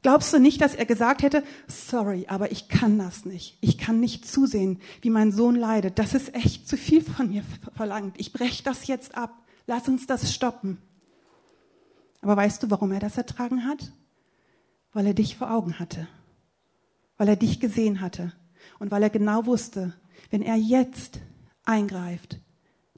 Glaubst 0.02 0.32
du 0.32 0.40
nicht, 0.40 0.60
dass 0.60 0.74
er 0.74 0.84
gesagt 0.84 1.22
hätte, 1.22 1.44
sorry, 1.68 2.26
aber 2.28 2.50
ich 2.50 2.68
kann 2.68 2.98
das 2.98 3.24
nicht. 3.24 3.56
Ich 3.60 3.78
kann 3.78 4.00
nicht 4.00 4.26
zusehen, 4.26 4.80
wie 5.02 5.10
mein 5.10 5.30
Sohn 5.30 5.54
leidet. 5.54 5.98
Das 5.98 6.14
ist 6.14 6.34
echt 6.34 6.66
zu 6.66 6.76
viel 6.76 7.02
von 7.02 7.28
mir 7.28 7.44
verlangt. 7.76 8.18
Ich 8.18 8.32
breche 8.32 8.64
das 8.64 8.88
jetzt 8.88 9.14
ab. 9.14 9.44
Lass 9.66 9.86
uns 9.88 10.06
das 10.06 10.34
stoppen. 10.34 10.78
Aber 12.20 12.36
weißt 12.36 12.62
du, 12.62 12.70
warum 12.70 12.90
er 12.90 13.00
das 13.00 13.16
ertragen 13.16 13.64
hat? 13.64 13.92
Weil 14.92 15.06
er 15.06 15.14
dich 15.14 15.36
vor 15.36 15.52
Augen 15.52 15.78
hatte. 15.78 16.08
Weil 17.16 17.28
er 17.28 17.36
dich 17.36 17.60
gesehen 17.60 18.00
hatte. 18.00 18.32
Und 18.80 18.90
weil 18.90 19.04
er 19.04 19.10
genau 19.10 19.46
wusste, 19.46 19.94
wenn 20.30 20.42
er 20.42 20.56
jetzt 20.56 21.20
eingreift, 21.64 22.40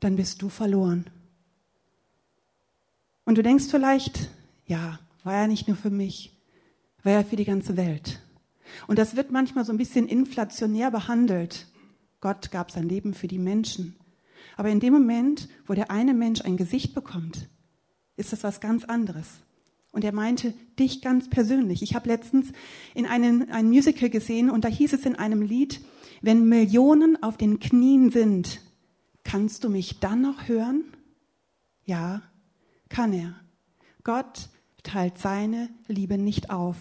dann 0.01 0.17
bist 0.17 0.41
du 0.41 0.49
verloren. 0.49 1.11
Und 3.25 3.39
du 3.39 3.43
denkst 3.43 3.67
vielleicht, 3.71 4.31
ja, 4.67 4.99
war 5.25 5.35
er 5.35 5.49
nicht 5.49 5.69
nur 5.69 5.77
für 5.77 5.91
mich, 5.91 6.37
war 7.03 7.13
er 7.13 7.25
für 7.25 7.37
die 7.37 7.45
ganze 7.45 7.77
Welt. 7.77 8.21
Und 8.87 8.99
das 8.99 9.17
wird 9.17 9.31
manchmal 9.31 9.65
so 9.65 9.73
ein 9.73 9.79
bisschen 9.79 10.09
inflationär 10.09 10.91
behandelt. 10.91 11.67
Gott 12.21 12.51
gab 12.51 12.71
sein 12.71 12.89
Leben 12.89 13.15
für 13.15 13.29
die 13.29 13.39
Menschen. 13.39 13.97
Aber 14.57 14.71
in 14.71 14.81
dem 14.81 14.93
Moment, 14.93 15.49
wo 15.67 15.75
der 15.75 15.91
eine 15.91 16.15
Mensch 16.15 16.41
ein 16.43 16.57
Gesicht 16.57 16.95
bekommt, 16.95 17.49
ist 18.17 18.33
das 18.33 18.45
was 18.45 18.61
ganz 18.61 18.85
anderes. 18.85 19.29
Und 19.93 20.05
er 20.05 20.13
meinte 20.13 20.55
dich 20.79 21.03
ganz 21.03 21.29
persönlich. 21.29 21.83
Ich 21.83 21.95
habe 21.95 22.09
letztens 22.09 22.53
in 22.95 23.07
einem, 23.07 23.47
ein 23.51 23.69
Musical 23.69 24.09
gesehen 24.09 24.51
und 24.51 24.65
da 24.65 24.69
hieß 24.69 24.95
es 24.95 25.05
in 25.05 25.17
einem 25.17 25.43
Lied, 25.43 25.81
wenn 26.23 26.49
Millionen 26.49 27.23
auf 27.23 27.37
den 27.37 27.59
Knien 27.59 28.11
sind, 28.11 28.61
kannst 29.25 29.65
du 29.65 29.69
mich 29.69 30.01
dann 30.01 30.23
noch 30.23 30.49
hören? 30.49 30.85
Ja, 31.85 32.23
kann 32.93 33.13
er. 33.13 33.35
Gott 34.05 34.51
teilt 34.85 35.19
seine 35.19 35.71
Liebe 35.89 36.19
nicht 36.19 36.51
auf. 36.51 36.77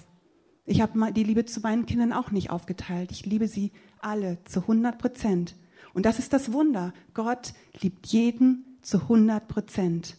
Ich 0.66 0.82
habe 0.82 1.12
die 1.14 1.24
Liebe 1.24 1.46
zu 1.46 1.62
meinen 1.62 1.88
Kindern 1.88 2.14
auch 2.14 2.30
nicht 2.32 2.52
aufgeteilt. 2.52 3.12
Ich 3.12 3.26
liebe 3.26 3.48
sie 3.48 3.72
alle 4.00 4.38
zu 4.46 4.62
100 4.62 5.00
Prozent. 5.00 5.56
Und 5.94 6.06
das 6.06 6.20
ist 6.20 6.34
das 6.34 6.52
Wunder. 6.52 6.94
Gott 7.14 7.54
liebt 7.82 8.08
jeden 8.08 8.78
zu 8.82 9.02
100 9.02 9.48
Prozent. 9.48 10.18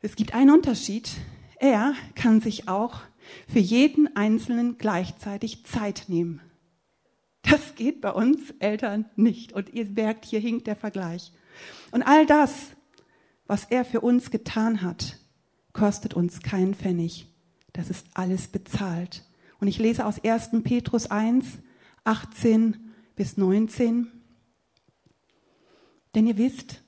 Es 0.00 0.16
gibt 0.16 0.34
einen 0.34 0.50
Unterschied. 0.50 1.10
Er 1.58 1.94
kann 2.14 2.40
sich 2.40 2.68
auch 2.68 3.00
für 3.48 3.60
jeden 3.60 4.14
Einzelnen 4.16 4.76
gleichzeitig 4.76 5.64
Zeit 5.64 6.04
nehmen. 6.08 6.40
Das 7.42 7.74
geht 7.74 8.00
bei 8.00 8.10
uns 8.10 8.50
Eltern 8.58 9.06
nicht. 9.16 9.52
Und 9.52 9.72
ihr 9.72 9.86
merkt, 9.86 10.24
hier 10.24 10.40
hinkt 10.40 10.66
der 10.66 10.76
Vergleich. 10.76 11.32
Und 11.90 12.02
all 12.02 12.26
das, 12.26 12.73
was 13.46 13.64
er 13.64 13.84
für 13.84 14.00
uns 14.00 14.30
getan 14.30 14.82
hat, 14.82 15.18
kostet 15.72 16.14
uns 16.14 16.40
keinen 16.40 16.74
Pfennig. 16.74 17.28
Das 17.72 17.90
ist 17.90 18.06
alles 18.14 18.48
bezahlt. 18.48 19.24
Und 19.60 19.68
ich 19.68 19.78
lese 19.78 20.06
aus 20.06 20.22
1. 20.22 20.50
Petrus 20.62 21.10
1, 21.10 21.46
18 22.04 22.92
bis 23.16 23.36
19. 23.36 24.10
Denn 26.14 26.26
ihr 26.26 26.38
wisst, 26.38 26.82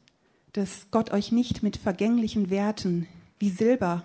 dass 0.53 0.91
Gott 0.91 1.11
euch 1.11 1.33
nicht 1.33 1.63
mit 1.63 1.77
vergänglichen 1.77 2.49
Werten 2.49 3.07
wie 3.39 3.51
Silber 3.51 4.05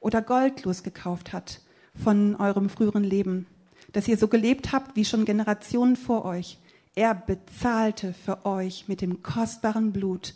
oder 0.00 0.22
Gold 0.22 0.64
losgekauft 0.64 1.32
hat 1.32 1.60
von 1.94 2.36
eurem 2.36 2.68
früheren 2.68 3.04
Leben, 3.04 3.46
dass 3.92 4.08
ihr 4.08 4.16
so 4.16 4.28
gelebt 4.28 4.72
habt 4.72 4.96
wie 4.96 5.04
schon 5.04 5.24
Generationen 5.24 5.96
vor 5.96 6.24
euch. 6.24 6.58
Er 6.94 7.14
bezahlte 7.14 8.12
für 8.12 8.44
euch 8.46 8.88
mit 8.88 9.00
dem 9.00 9.22
kostbaren 9.22 9.92
Blut 9.92 10.34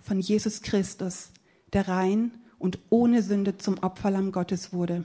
von 0.00 0.20
Jesus 0.20 0.62
Christus, 0.62 1.30
der 1.72 1.88
rein 1.88 2.32
und 2.58 2.78
ohne 2.90 3.22
Sünde 3.22 3.56
zum 3.58 3.78
Opferlamm 3.78 4.32
Gottes 4.32 4.72
wurde. 4.72 5.04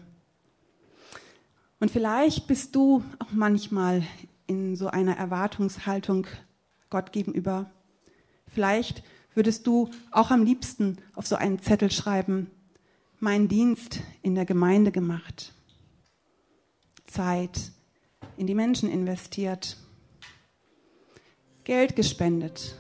Und 1.80 1.92
vielleicht 1.92 2.48
bist 2.48 2.76
du 2.76 3.04
auch 3.20 3.32
manchmal 3.32 4.04
in 4.48 4.76
so 4.76 4.88
einer 4.88 5.18
Erwartungshaltung 5.18 6.28
Gott 6.90 7.12
gegenüber. 7.12 7.70
Vielleicht 8.48 9.04
würdest 9.34 9.68
du 9.68 9.90
auch 10.12 10.32
am 10.32 10.44
liebsten 10.44 10.98
auf 11.16 11.28
so 11.28 11.36
einen 11.36 11.60
Zettel 11.60 11.92
schreiben, 11.92 12.52
mein 13.20 13.48
Dienst 13.48 14.00
in 14.22 14.36
der 14.36 14.46
Gemeinde 14.46 14.92
gemacht, 14.92 15.54
Zeit 17.06 17.72
in 18.38 18.48
die 18.48 18.56
Menschen 18.56 18.90
investiert, 18.90 19.78
Geld 21.64 21.96
gespendet. 21.96 22.76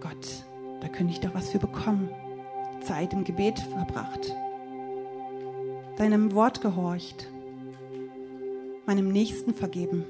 Gott, 0.00 0.44
da 0.80 0.88
könnte 0.88 1.12
ich 1.12 1.20
doch 1.20 1.34
was 1.34 1.50
für 1.50 1.58
bekommen. 1.58 2.10
Zeit 2.80 3.12
im 3.12 3.24
Gebet 3.24 3.58
verbracht, 3.58 4.34
deinem 5.96 6.32
Wort 6.34 6.60
gehorcht, 6.60 7.28
meinem 8.86 9.08
Nächsten 9.08 9.52
vergeben. 9.54 10.04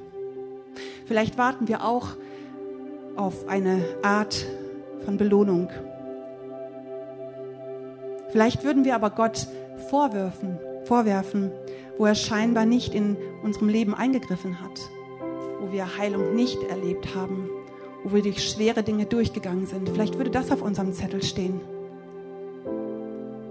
Vielleicht 1.06 1.38
warten 1.38 1.68
wir 1.68 1.84
auch 1.84 2.08
auf 3.16 3.48
eine 3.48 3.82
Art 4.02 4.46
von 5.04 5.16
Belohnung. 5.16 5.70
Vielleicht 8.30 8.62
würden 8.62 8.84
wir 8.84 8.94
aber 8.94 9.10
Gott 9.10 9.48
vorwerfen, 9.88 10.58
vorwerfen, 10.84 11.50
wo 11.96 12.06
er 12.06 12.14
scheinbar 12.14 12.66
nicht 12.66 12.94
in 12.94 13.16
unserem 13.42 13.68
Leben 13.68 13.94
eingegriffen 13.94 14.60
hat, 14.60 14.78
wo 15.60 15.72
wir 15.72 15.96
Heilung 15.96 16.34
nicht 16.34 16.62
erlebt 16.64 17.14
haben, 17.14 17.50
wo 18.04 18.14
wir 18.14 18.22
durch 18.22 18.48
schwere 18.48 18.82
Dinge 18.82 19.06
durchgegangen 19.06 19.66
sind. 19.66 19.88
Vielleicht 19.88 20.16
würde 20.16 20.30
das 20.30 20.50
auf 20.50 20.62
unserem 20.62 20.92
Zettel 20.92 21.22
stehen. 21.22 21.60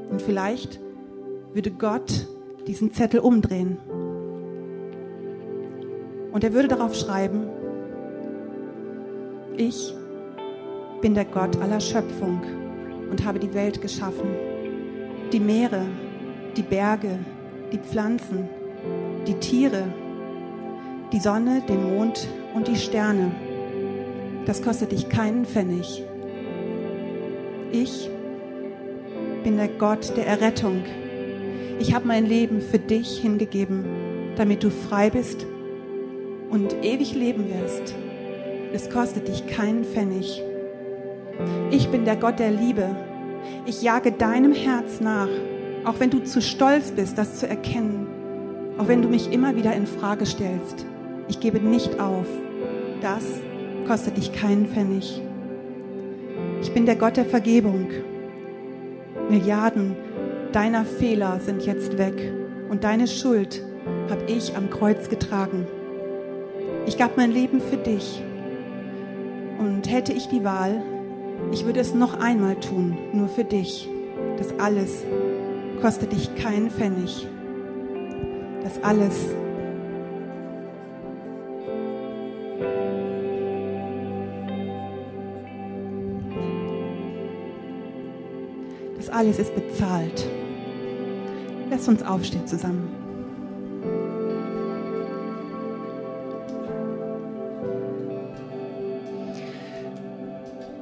Und 0.09 0.21
vielleicht 0.21 0.79
würde 1.53 1.71
Gott 1.71 2.27
diesen 2.65 2.93
Zettel 2.93 3.19
umdrehen. 3.19 3.77
Und 6.31 6.43
er 6.43 6.53
würde 6.53 6.67
darauf 6.67 6.95
schreiben, 6.95 7.47
ich 9.57 9.93
bin 11.01 11.13
der 11.13 11.25
Gott 11.25 11.59
aller 11.61 11.79
Schöpfung 11.79 12.41
und 13.09 13.25
habe 13.25 13.39
die 13.39 13.53
Welt 13.53 13.81
geschaffen, 13.81 14.29
die 15.31 15.39
Meere, 15.39 15.85
die 16.55 16.61
Berge, 16.61 17.19
die 17.71 17.79
Pflanzen, 17.79 18.47
die 19.27 19.33
Tiere, 19.35 19.85
die 21.11 21.19
Sonne, 21.19 21.63
den 21.67 21.95
Mond 21.95 22.27
und 22.53 22.67
die 22.67 22.75
Sterne. 22.75 23.31
Das 24.47 24.61
kostet 24.61 24.93
dich 24.93 25.09
keinen 25.09 25.45
Pfennig. 25.45 26.05
Ich 27.73 28.09
bin 29.43 29.57
der 29.57 29.67
Gott 29.67 30.15
der 30.15 30.25
Errettung. 30.25 30.85
Ich 31.79 31.93
habe 31.93 32.07
mein 32.07 32.25
Leben 32.25 32.61
für 32.61 32.79
dich 32.79 33.19
hingegeben, 33.19 33.83
damit 34.37 34.63
du 34.63 34.69
frei 34.69 35.09
bist 35.09 35.45
und 36.49 36.73
ewig 36.81 37.13
leben 37.13 37.45
wirst. 37.49 37.93
Es 38.71 38.89
kostet 38.89 39.27
dich 39.27 39.47
keinen 39.47 39.83
Pfennig. 39.83 40.41
Ich 41.69 41.89
bin 41.89 42.05
der 42.05 42.15
Gott 42.15 42.39
der 42.39 42.51
Liebe. 42.51 42.95
Ich 43.65 43.81
jage 43.81 44.13
deinem 44.13 44.53
Herz 44.53 45.01
nach, 45.01 45.29
auch 45.83 45.99
wenn 45.99 46.09
du 46.09 46.23
zu 46.23 46.41
stolz 46.41 46.91
bist, 46.91 47.17
das 47.17 47.37
zu 47.37 47.49
erkennen, 47.49 48.07
auch 48.77 48.87
wenn 48.87 49.01
du 49.01 49.09
mich 49.09 49.29
immer 49.33 49.57
wieder 49.57 49.73
in 49.73 49.85
Frage 49.85 50.25
stellst. 50.25 50.85
Ich 51.27 51.41
gebe 51.41 51.59
nicht 51.59 51.99
auf. 51.99 52.27
Das 53.01 53.25
kostet 53.87 54.17
dich 54.17 54.33
keinen 54.33 54.67
Pfennig. 54.67 55.21
Ich 56.61 56.73
bin 56.73 56.85
der 56.85 56.95
Gott 56.95 57.17
der 57.17 57.25
Vergebung. 57.25 57.87
Milliarden 59.29 59.95
deiner 60.51 60.85
Fehler 60.85 61.39
sind 61.39 61.65
jetzt 61.65 61.97
weg 61.97 62.33
und 62.69 62.83
deine 62.83 63.07
Schuld 63.07 63.63
habe 64.09 64.23
ich 64.27 64.55
am 64.55 64.69
Kreuz 64.69 65.09
getragen. 65.09 65.67
Ich 66.85 66.97
gab 66.97 67.17
mein 67.17 67.31
Leben 67.31 67.61
für 67.61 67.77
dich. 67.77 68.21
Und 69.59 69.89
hätte 69.89 70.13
ich 70.13 70.27
die 70.27 70.43
Wahl, 70.43 70.83
ich 71.51 71.65
würde 71.65 71.79
es 71.79 71.93
noch 71.93 72.19
einmal 72.19 72.55
tun, 72.59 72.97
nur 73.13 73.27
für 73.27 73.43
dich. 73.43 73.89
Das 74.37 74.57
alles 74.59 75.03
kostet 75.81 76.11
dich 76.11 76.35
keinen 76.35 76.69
Pfennig. 76.69 77.27
Das 78.63 78.83
alles 78.83 79.27
Das 89.07 89.15
alles 89.15 89.39
ist 89.39 89.55
bezahlt. 89.55 90.27
Lass 91.69 91.87
uns 91.87 92.03
aufstehen 92.03 92.45
zusammen. 92.45 92.89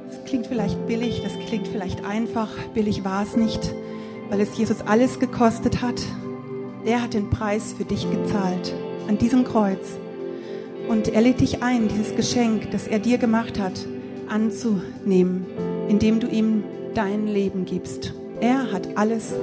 Das 0.08 0.24
klingt 0.24 0.48
vielleicht 0.48 0.88
billig, 0.88 1.22
das 1.22 1.34
klingt 1.46 1.68
vielleicht 1.68 2.04
einfach. 2.04 2.48
Billig 2.74 3.04
war 3.04 3.22
es 3.22 3.36
nicht, 3.36 3.72
weil 4.28 4.40
es 4.40 4.58
Jesus 4.58 4.80
alles 4.80 5.20
gekostet 5.20 5.80
hat. 5.80 6.02
Er 6.84 7.02
hat 7.02 7.14
den 7.14 7.30
Preis 7.30 7.74
für 7.78 7.84
dich 7.84 8.10
gezahlt 8.10 8.74
an 9.06 9.18
diesem 9.18 9.44
Kreuz. 9.44 9.86
Und 10.88 11.06
er 11.06 11.20
lädt 11.20 11.40
dich 11.40 11.62
ein, 11.62 11.86
dieses 11.86 12.16
Geschenk, 12.16 12.72
das 12.72 12.88
er 12.88 12.98
dir 12.98 13.18
gemacht 13.18 13.60
hat, 13.60 13.86
anzunehmen, 14.28 15.46
indem 15.88 16.18
du 16.18 16.26
ihm 16.26 16.64
dein 16.96 17.26
Leben 17.26 17.66
gibst. 17.66 18.14
Er 18.40 18.72
hat 18.72 18.96
alles 18.96 19.34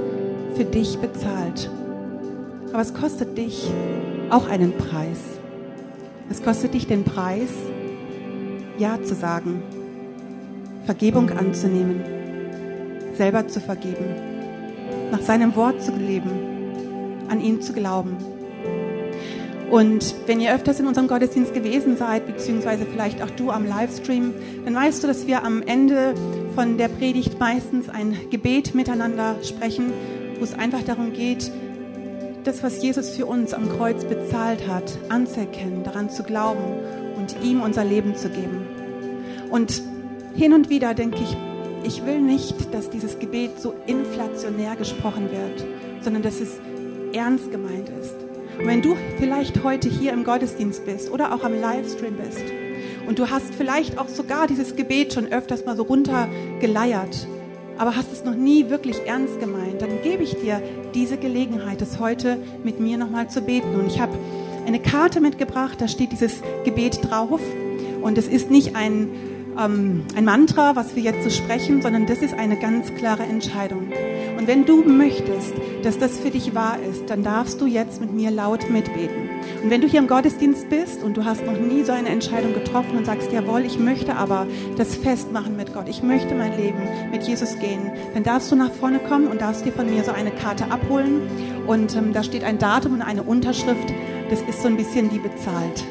für 0.56 0.66
dich 0.66 0.98
bezahlt. 0.98 1.70
Aber 2.72 2.82
es 2.82 2.94
kostet 2.94 3.38
dich 3.38 3.70
auch 4.30 4.48
einen 4.48 4.76
Preis. 4.76 5.20
Es 6.30 6.42
kostet 6.42 6.74
dich 6.74 6.88
den 6.88 7.04
Preis, 7.04 7.52
Ja 8.80 9.02
zu 9.04 9.14
sagen, 9.14 9.62
Vergebung 10.86 11.30
anzunehmen, 11.30 12.02
selber 13.16 13.48
zu 13.48 13.60
vergeben, 13.60 14.06
nach 15.12 15.22
seinem 15.22 15.56
Wort 15.56 15.82
zu 15.84 15.92
leben, 15.92 16.32
an 17.30 17.40
ihn 17.40 17.62
zu 17.62 17.74
glauben. 17.74 18.18
Und 19.70 20.16
wenn 20.26 20.40
ihr 20.42 20.56
öfters 20.56 20.80
in 20.80 20.88
unserem 20.88 21.08
Gottesdienst 21.08 21.54
gewesen 21.54 21.98
seid, 21.98 22.26
beziehungsweise 22.26 22.86
vielleicht 22.86 23.22
auch 23.22 23.30
du 23.32 23.52
am 23.52 23.66
Livestream, 23.66 24.34
dann 24.66 24.76
weißt 24.76 25.04
du, 25.04 25.08
dass 25.08 25.28
wir 25.28 25.44
am 25.44 25.62
Ende 25.62 26.16
von 26.56 26.78
der 26.78 26.88
Predigt 26.88 27.40
meistens 27.40 27.90
ein 27.90 28.16
Gebet 28.30 28.76
miteinander 28.76 29.38
sprechen, 29.44 29.92
wo 30.38 30.44
es 30.44 30.54
einfach 30.54 30.84
darum 30.84 31.14
geht, 31.14 31.52
das, 32.44 32.62
was 32.62 32.82
Jesus 32.84 33.12
für 33.12 33.26
uns 33.26 33.54
am 33.54 33.70
Kreuz 33.70 34.04
bezahlt 34.06 34.68
hat, 34.68 34.98
anzuerkennen, 35.10 35.84
daran 35.84 36.10
zu 36.10 36.24
glauben 36.24 36.64
und 37.18 37.36
ihm 37.44 37.62
unser 37.62 37.84
Leben 37.84 38.16
zu 38.16 38.30
geben. 38.30 38.68
Und 39.50 39.82
hin 40.36 40.54
und 40.54 40.70
wieder 40.70 40.94
denke 40.94 41.20
ich, 41.24 41.38
ich 41.86 42.06
will 42.06 42.22
nicht, 42.22 42.74
dass 42.74 42.90
dieses 42.90 43.20
Gebet 43.20 43.60
so 43.60 43.74
inflationär 43.88 44.76
gesprochen 44.76 45.30
wird, 45.32 45.66
sondern 46.02 46.22
dass 46.22 46.40
es 46.40 46.60
ernst 47.14 47.52
gemeint 47.52 47.90
ist. 48.02 48.16
Und 48.60 48.68
wenn 48.68 48.82
du 48.82 48.96
vielleicht 49.18 49.64
heute 49.64 49.90
hier 49.90 50.14
im 50.14 50.24
Gottesdienst 50.24 50.86
bist 50.86 51.12
oder 51.12 51.34
auch 51.34 51.44
am 51.44 51.60
Livestream 51.60 52.16
bist 52.16 52.44
und 53.08 53.20
du 53.20 53.30
hast 53.30 53.54
vielleicht 53.54 53.98
auch 53.98 54.08
sogar 54.08 54.48
dieses 54.48 54.76
Gebet 54.76 55.14
schon 55.14 55.32
öfters 55.32 55.66
mal 55.66 55.76
so 55.76 55.84
runtergeleiert, 55.84 57.28
aber 57.78 57.96
hast 57.96 58.12
es 58.12 58.24
noch 58.24 58.36
nie 58.36 58.70
wirklich 58.70 59.06
ernst 59.06 59.40
gemeint, 59.40 59.82
dann 59.82 60.02
gebe 60.04 60.24
ich 60.24 60.36
dir 60.36 60.62
diese 60.94 61.18
Gelegenheit, 61.18 61.82
es 61.82 62.00
heute 62.00 62.38
mit 62.64 62.80
mir 62.80 62.98
nochmal 62.98 63.30
zu 63.30 63.42
beten. 63.42 63.76
Und 63.76 63.88
ich 63.88 64.00
habe 64.00 64.14
eine 64.66 64.80
Karte 64.80 65.20
mitgebracht, 65.22 65.82
da 65.82 65.88
steht 65.88 66.12
dieses 66.12 66.42
Gebet 66.64 67.00
drauf. 67.10 67.42
Und 68.02 68.18
es 68.18 68.28
ist 68.28 68.52
nicht 68.52 68.76
ein 68.76 69.10
ähm, 69.60 70.04
ein 70.16 70.26
Mantra, 70.26 70.76
was 70.76 70.96
wir 70.96 71.04
jetzt 71.04 71.24
so 71.24 71.30
sprechen, 71.30 71.82
sondern 71.82 72.06
das 72.06 72.20
ist 72.20 72.34
eine 72.34 72.58
ganz 72.58 72.94
klare 72.96 73.24
Entscheidung. 73.24 73.92
Und 74.38 74.48
wenn 74.48 74.66
du 74.66 74.84
möchtest, 74.84 75.54
dass 75.84 75.98
das 75.98 76.20
für 76.20 76.32
dich 76.32 76.56
wahr 76.56 76.78
ist, 76.90 77.10
dann 77.10 77.24
darfst 77.24 77.62
du 77.62 77.66
jetzt 77.66 78.02
mit 78.02 78.14
mir 78.14 78.32
laut 78.32 78.70
mitbeten. 78.70 79.30
Und 79.64 79.70
wenn 79.70 79.82
du 79.82 79.88
hier 79.88 80.00
im 80.00 80.08
Gottesdienst 80.08 80.70
bist 80.70 81.04
und 81.04 81.18
du 81.18 81.26
hast 81.26 81.46
noch 81.46 81.58
nie 81.58 81.84
so 81.84 81.92
eine 81.92 82.10
Entscheidung 82.10 82.54
getroffen 82.54 82.98
und 82.98 83.06
sagst, 83.06 83.32
jawohl, 83.32 83.62
ich 83.62 83.80
möchte 83.80 84.16
aber 84.16 84.48
das 84.78 84.96
festmachen 84.96 85.56
mit 85.56 85.74
Gott, 85.74 85.88
ich 85.88 86.04
möchte 86.04 86.36
mein 86.36 86.58
Leben 86.58 86.82
mit 87.12 87.24
Jesus 87.24 87.58
gehen, 87.60 87.92
dann 88.14 88.24
darfst 88.24 88.52
du 88.52 88.56
nach 88.56 88.72
vorne 88.72 89.00
kommen 89.00 89.28
und 89.28 89.42
darfst 89.42 89.66
dir 89.66 89.72
von 89.72 89.90
mir 89.90 90.04
so 90.04 90.12
eine 90.12 90.32
Karte 90.32 90.70
abholen. 90.72 91.22
Und 91.68 91.96
ähm, 91.96 92.14
da 92.14 92.24
steht 92.24 92.44
ein 92.44 92.60
Datum 92.60 92.94
und 92.94 93.02
eine 93.02 93.24
Unterschrift. 93.24 93.94
Das 94.30 94.42
ist 94.42 94.62
so 94.62 94.68
ein 94.68 94.78
bisschen 94.78 95.12
wie 95.12 95.20
bezahlt. 95.20 95.86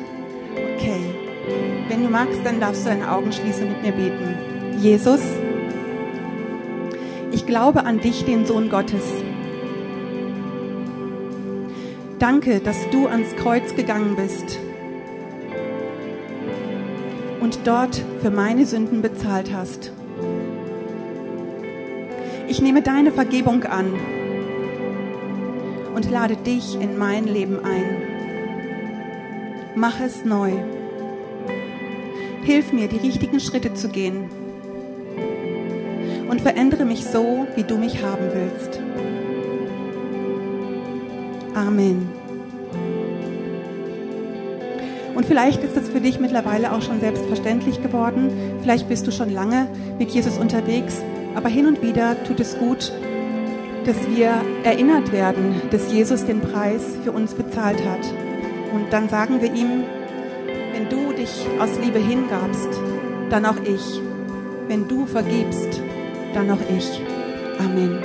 Wenn 1.92 2.04
du 2.04 2.08
magst, 2.08 2.40
dann 2.42 2.58
darfst 2.58 2.86
du 2.86 2.88
deine 2.88 3.12
Augen 3.12 3.30
schließen 3.32 3.66
und 3.66 3.72
mit 3.72 3.82
mir 3.82 3.92
beten. 3.92 4.78
Jesus, 4.78 5.20
ich 7.32 7.44
glaube 7.44 7.84
an 7.84 8.00
dich, 8.00 8.24
den 8.24 8.46
Sohn 8.46 8.70
Gottes. 8.70 9.04
Danke, 12.18 12.60
dass 12.60 12.78
du 12.88 13.08
ans 13.08 13.36
Kreuz 13.36 13.76
gegangen 13.76 14.16
bist 14.16 14.58
und 17.40 17.58
dort 17.66 18.02
für 18.22 18.30
meine 18.30 18.64
Sünden 18.64 19.02
bezahlt 19.02 19.52
hast. 19.52 19.92
Ich 22.48 22.62
nehme 22.62 22.80
deine 22.80 23.12
Vergebung 23.12 23.64
an 23.64 23.92
und 25.94 26.10
lade 26.10 26.36
dich 26.36 26.80
in 26.80 26.96
mein 26.96 27.24
Leben 27.24 27.58
ein. 27.62 28.02
Mach 29.74 30.00
es 30.00 30.24
neu. 30.24 30.52
Hilf 32.42 32.72
mir, 32.72 32.88
die 32.88 32.98
richtigen 32.98 33.40
Schritte 33.40 33.74
zu 33.74 33.88
gehen. 33.88 34.28
Und 36.28 36.40
verändere 36.40 36.84
mich 36.84 37.04
so, 37.04 37.46
wie 37.54 37.62
du 37.62 37.78
mich 37.78 38.02
haben 38.02 38.30
willst. 38.32 38.80
Amen. 41.54 42.08
Und 45.14 45.26
vielleicht 45.26 45.62
ist 45.62 45.76
es 45.76 45.88
für 45.88 46.00
dich 46.00 46.18
mittlerweile 46.18 46.72
auch 46.72 46.82
schon 46.82 47.00
selbstverständlich 47.00 47.82
geworden. 47.82 48.30
Vielleicht 48.62 48.88
bist 48.88 49.06
du 49.06 49.12
schon 49.12 49.30
lange 49.30 49.68
mit 49.98 50.10
Jesus 50.10 50.38
unterwegs. 50.38 51.02
Aber 51.34 51.48
hin 51.48 51.66
und 51.66 51.82
wieder 51.82 52.16
tut 52.24 52.40
es 52.40 52.58
gut, 52.58 52.92
dass 53.84 53.96
wir 54.08 54.34
erinnert 54.64 55.12
werden, 55.12 55.60
dass 55.70 55.92
Jesus 55.92 56.24
den 56.24 56.40
Preis 56.40 56.82
für 57.04 57.12
uns 57.12 57.34
bezahlt 57.34 57.78
hat. 57.84 58.06
Und 58.74 58.92
dann 58.92 59.08
sagen 59.08 59.40
wir 59.40 59.52
ihm, 59.52 59.84
wenn 60.72 60.88
du 60.88 61.12
dich 61.12 61.46
aus 61.58 61.78
Liebe 61.78 61.98
hingabst, 61.98 62.68
dann 63.30 63.46
auch 63.46 63.62
ich. 63.64 64.00
Wenn 64.68 64.88
du 64.88 65.06
vergibst, 65.06 65.80
dann 66.34 66.50
auch 66.50 66.60
ich. 66.76 67.00
Amen. 67.58 67.98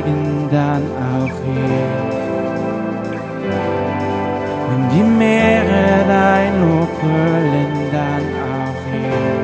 Verneigen, 0.00 0.48
dann 0.50 0.82
auch 0.96 1.36
hier. 1.44 2.20
Wenn 4.68 4.88
die 4.90 5.02
Meere 5.02 6.04
dein 6.06 6.60
Lob 6.60 6.88
brüllen, 7.00 7.72
dann 7.92 8.24
auch 8.50 8.80
hier. 8.90 9.40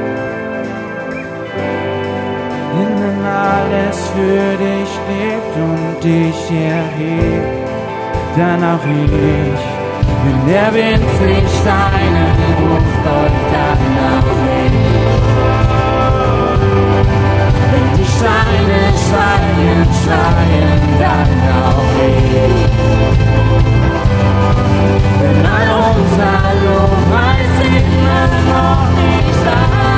Wenn 2.75 3.25
alles 3.25 3.99
für 4.11 4.49
dich 4.65 4.93
lebt 5.09 5.55
und 5.57 6.05
dich 6.05 6.51
erhebt, 6.51 7.69
dann 8.37 8.63
auch 8.63 8.85
ich. 8.85 9.65
Wenn 10.25 10.53
der 10.53 10.75
Wind 10.75 11.05
sich 11.19 11.49
seinen 11.65 12.31
Ruf 12.59 12.89
dann 13.05 13.25
auch 14.13 14.51
ich. 14.51 14.56
Steine 18.17 18.83
schreien, 19.05 19.87
schreien 20.03 20.83
dann 20.99 21.33
auch 21.65 21.93
ich. 22.01 22.61
Wenn 25.21 25.41
all 25.47 25.71
unser 25.91 26.41
Lobpreis 26.65 27.57
immer 27.67 28.27
noch 28.53 28.85
nicht 28.97 29.41
da, 29.45 29.96